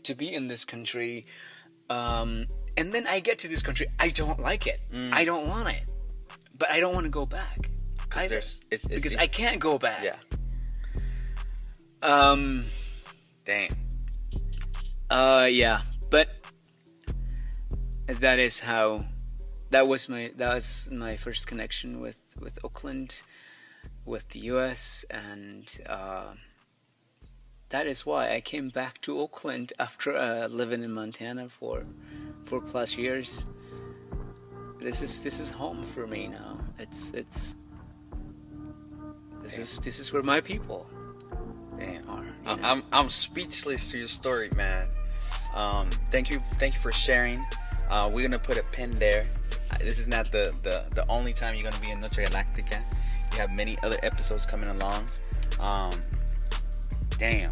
[0.04, 1.26] to be in this country.
[1.90, 2.48] Um,
[2.78, 3.88] and then I get to this country.
[4.00, 4.80] I don't like it.
[5.12, 5.92] I don't want it.
[6.58, 7.70] But I don't want to go back.
[7.96, 8.38] Because either.
[8.38, 10.04] it's, it's because I can't go back.
[10.04, 10.16] yeah,
[12.02, 12.66] Um.
[13.46, 13.72] damn.
[15.10, 15.48] Uh.
[15.50, 15.82] Yeah.
[16.10, 16.30] But
[18.08, 19.06] that is how.
[19.72, 20.32] That was my.
[20.36, 23.22] That was my first connection with with Oakland,
[24.06, 25.06] with the U.S.
[25.10, 25.66] and.
[25.88, 26.34] Uh,
[27.70, 31.86] that is why I came back to Oakland after uh, living in Montana for
[32.44, 33.48] four plus years.
[34.80, 36.60] This is this is home for me now.
[36.78, 37.56] It's it's
[39.42, 40.86] this is this is where my people
[41.80, 41.80] are.
[41.80, 42.02] you
[42.46, 42.62] I- know?
[42.64, 44.90] I'm I'm speechless to your story, man.
[45.56, 47.46] Um, thank you, thank you for sharing.
[47.92, 49.28] Uh, we're gonna put a pin there.
[49.70, 52.80] Uh, This is not the, the the only time you're gonna be in Noche Galáctica.
[53.32, 55.06] You have many other episodes coming along.
[55.60, 55.92] Um,
[57.18, 57.52] damn,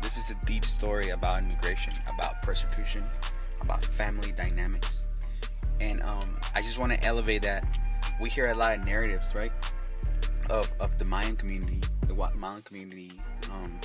[0.00, 3.02] this is a deep story about immigration, about persecution,
[3.60, 5.10] about family dynamics,
[5.80, 7.66] and um, I just want to elevate that.
[8.20, 9.52] We hear a lot of narratives, right,
[10.48, 13.12] of of the Mayan community, the Guatemalan community.
[13.50, 13.80] Um,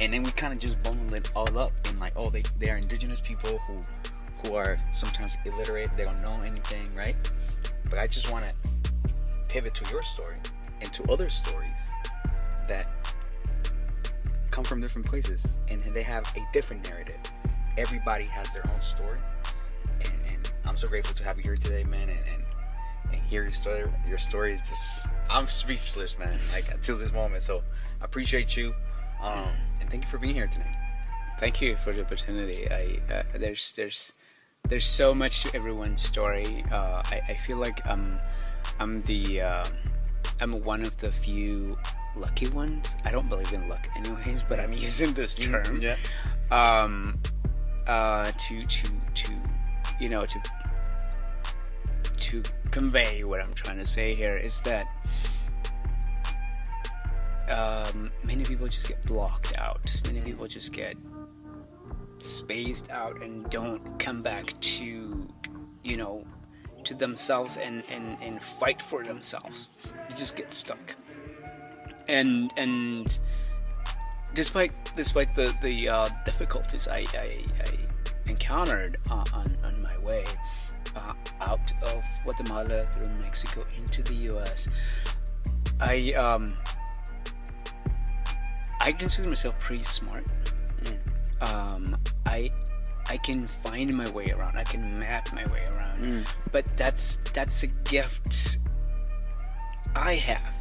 [0.00, 2.70] and then we kind of just bundle it all up and like, oh, they they
[2.70, 3.82] are indigenous people who
[4.44, 7.16] who are sometimes illiterate, they don't know anything, right?
[7.88, 8.52] But I just want to
[9.48, 10.36] pivot to your story
[10.80, 11.88] and to other stories
[12.68, 12.90] that
[14.50, 17.18] come from different places and they have a different narrative.
[17.76, 19.18] Everybody has their own story,
[20.00, 22.44] and, and I'm so grateful to have you here today, man, and, and
[23.12, 23.84] and hear your story.
[24.08, 26.38] Your story is just I'm speechless, man.
[26.52, 27.62] Like until this moment, so
[28.00, 28.74] I appreciate you,
[29.20, 29.48] um,
[29.94, 30.76] thank you for being here tonight.
[31.38, 32.68] Thank you for the opportunity.
[32.68, 34.12] I uh, there's there's
[34.68, 36.64] there's so much to everyone's story.
[36.72, 38.18] Uh, I, I feel like I'm
[38.80, 39.64] I'm the uh,
[40.40, 41.78] I'm one of the few
[42.16, 42.96] lucky ones.
[43.04, 45.80] I don't believe in luck, anyways, but I'm using this term.
[45.80, 45.94] Yeah.
[46.50, 47.20] Um,
[47.86, 49.32] uh, to to to
[50.00, 50.42] you know to
[52.16, 52.42] to
[52.72, 54.86] convey what I'm trying to say here is that
[57.50, 60.00] um, many people just get blocked out.
[60.06, 60.96] Many people just get
[62.18, 65.28] spaced out and don't come back to
[65.82, 66.24] you know
[66.84, 69.68] to themselves and and, and fight for themselves.
[70.08, 70.96] They just get stuck.
[72.08, 73.18] And and
[74.34, 80.24] despite despite the the uh, difficulties I, I, I encountered uh, on on my way
[80.96, 84.68] uh, out of Guatemala through Mexico into the U.S.,
[85.80, 86.54] I um
[88.80, 90.24] I consider myself pretty smart.
[91.40, 91.96] Um,
[92.26, 92.50] I
[93.06, 94.56] I can find my way around.
[94.56, 96.00] I can map my way around.
[96.52, 98.58] But that's that's a gift
[99.94, 100.54] I have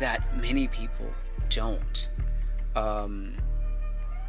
[0.00, 1.06] that many people
[1.48, 2.10] don't.
[2.74, 3.34] Um,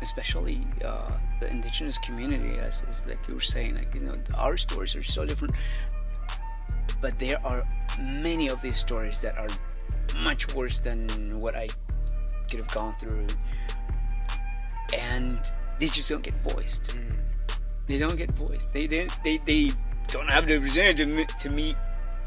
[0.01, 4.55] especially uh, the indigenous community, as, as like you were saying, like you know, our
[4.57, 5.53] stories are so different.
[7.01, 7.65] But there are
[7.99, 9.49] many of these stories that are
[10.23, 11.07] much worse than
[11.39, 11.67] what I
[12.49, 13.27] could have gone through,
[14.97, 15.39] and
[15.79, 16.95] they just don't get voiced.
[16.95, 17.15] Mm.
[17.87, 18.73] They don't get voiced.
[18.73, 19.71] They they they, they
[20.07, 21.75] don't have the opportunity to, me- to meet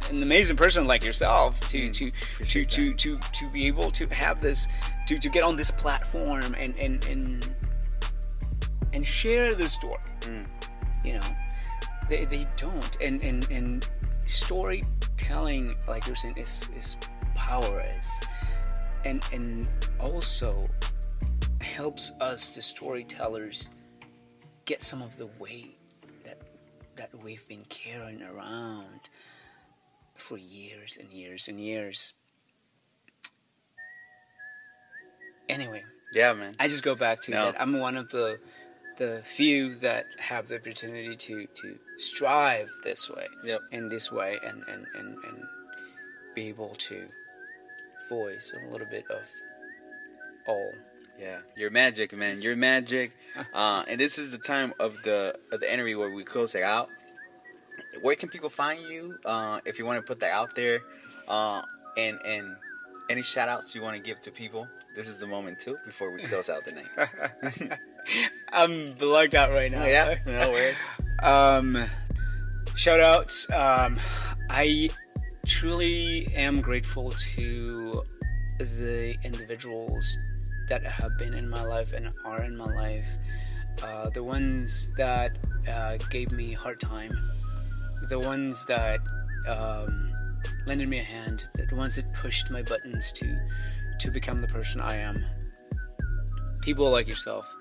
[0.08, 1.92] an amazing person like yourself to mm.
[1.92, 4.68] to to, to to to be able to have this
[5.06, 7.48] to to get on this platform and and and
[8.92, 10.00] and share the story.
[10.20, 10.46] Mm.
[11.04, 11.22] You know,
[12.08, 13.88] they they don't, and and and
[14.26, 16.96] storytelling, like you're saying, is is
[17.34, 18.08] power is,
[19.05, 20.68] and and also
[21.61, 23.70] helps us the storytellers
[24.64, 25.76] get some of the weight
[26.24, 26.38] that
[26.96, 29.01] that we've been carrying around
[30.16, 32.12] for years and years and years.
[35.48, 35.82] Anyway,
[36.12, 36.55] Yeah, man.
[36.61, 37.46] I just go back to No.
[37.46, 38.38] that I'm one of the
[38.98, 43.61] the few that have the opportunity to to strive this way Yep.
[43.72, 45.44] in this way and and and, and
[46.34, 47.09] be able to
[48.11, 49.22] voice a little bit of
[50.46, 50.72] all
[51.18, 52.40] Yeah, you're magic, man.
[52.40, 53.12] You're magic.
[53.54, 56.62] Uh, and this is the time of the of the interview where we close it
[56.62, 56.88] out.
[58.02, 59.18] Where can people find you?
[59.24, 60.80] Uh, if you want to put that out there,
[61.28, 61.62] uh,
[61.96, 62.56] and and
[63.08, 66.11] any shout outs you want to give to people, this is the moment too before
[66.12, 67.78] we close out the night.
[68.52, 69.84] I'm bugged out right now.
[69.84, 70.76] Yeah, no worries.
[71.22, 71.76] Um,
[72.74, 73.50] shout outs.
[73.52, 73.98] Um,
[74.48, 74.88] I
[75.47, 78.03] truly am grateful to
[78.59, 80.16] the individuals
[80.68, 83.09] that have been in my life and are in my life.
[83.82, 85.38] Uh, the ones that
[85.68, 87.11] uh, gave me hard time,
[88.09, 89.01] the ones that
[89.49, 90.12] um,
[90.66, 93.38] lended me a hand, the ones that pushed my buttons to
[93.99, 95.22] to become the person I am.
[96.62, 97.55] People like yourself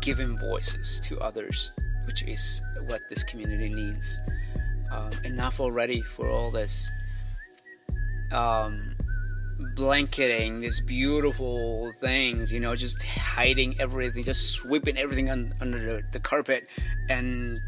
[0.00, 1.72] giving voices to others,
[2.06, 4.20] which is what this community needs.
[4.92, 6.90] Um, enough already for all this
[8.32, 8.94] um,
[9.74, 16.02] blanketing these beautiful things, you know, just hiding everything, just sweeping everything un- under the,
[16.12, 16.68] the carpet
[17.08, 17.60] and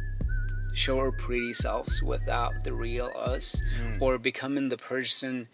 [0.74, 3.62] show our pretty selves without the real us
[4.00, 5.48] or becoming the person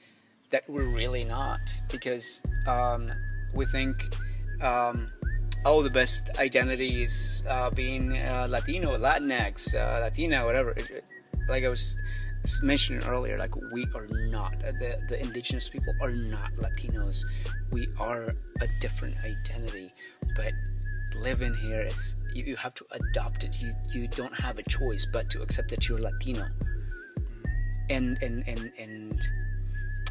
[0.51, 1.61] that we're really not.
[1.91, 3.11] Because um,
[3.55, 4.03] we think
[4.63, 5.11] um,
[5.65, 11.05] oh the best identity is uh, being uh, latino latinx uh, latina whatever It- it-
[11.49, 11.97] like i was
[12.63, 17.25] mentioning earlier like we are not uh, the, the indigenous people are not latinos
[17.71, 19.93] we are a different identity
[20.35, 20.53] but
[21.15, 25.07] living here is you, you have to adopt it you you don't have a choice
[25.13, 26.47] but to accept that you're latino
[27.91, 29.21] and and and and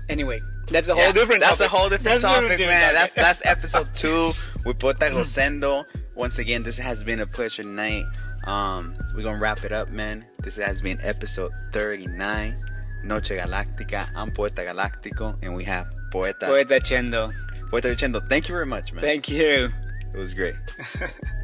[0.10, 1.74] anyway that's a Yeah, whole different That's topic.
[1.74, 2.94] a whole different That's topic, different man.
[2.94, 3.14] topic.
[3.14, 4.32] That's that's episode two
[4.64, 5.84] with Poeta Rosendo.
[6.16, 8.06] Once again, this has been a pleasure night.
[8.46, 10.26] Um, we're gonna wrap it up, man.
[10.40, 12.60] This has been episode thirty-nine.
[13.04, 14.08] Noche Galáctica.
[14.16, 17.34] I'm Poeta Galáctico, and we have Poeta Poeta Chendo.
[17.70, 18.28] Poeta Chendo.
[18.30, 19.02] Thank you very much, man.
[19.02, 19.70] Thank you.
[20.14, 20.56] it was great.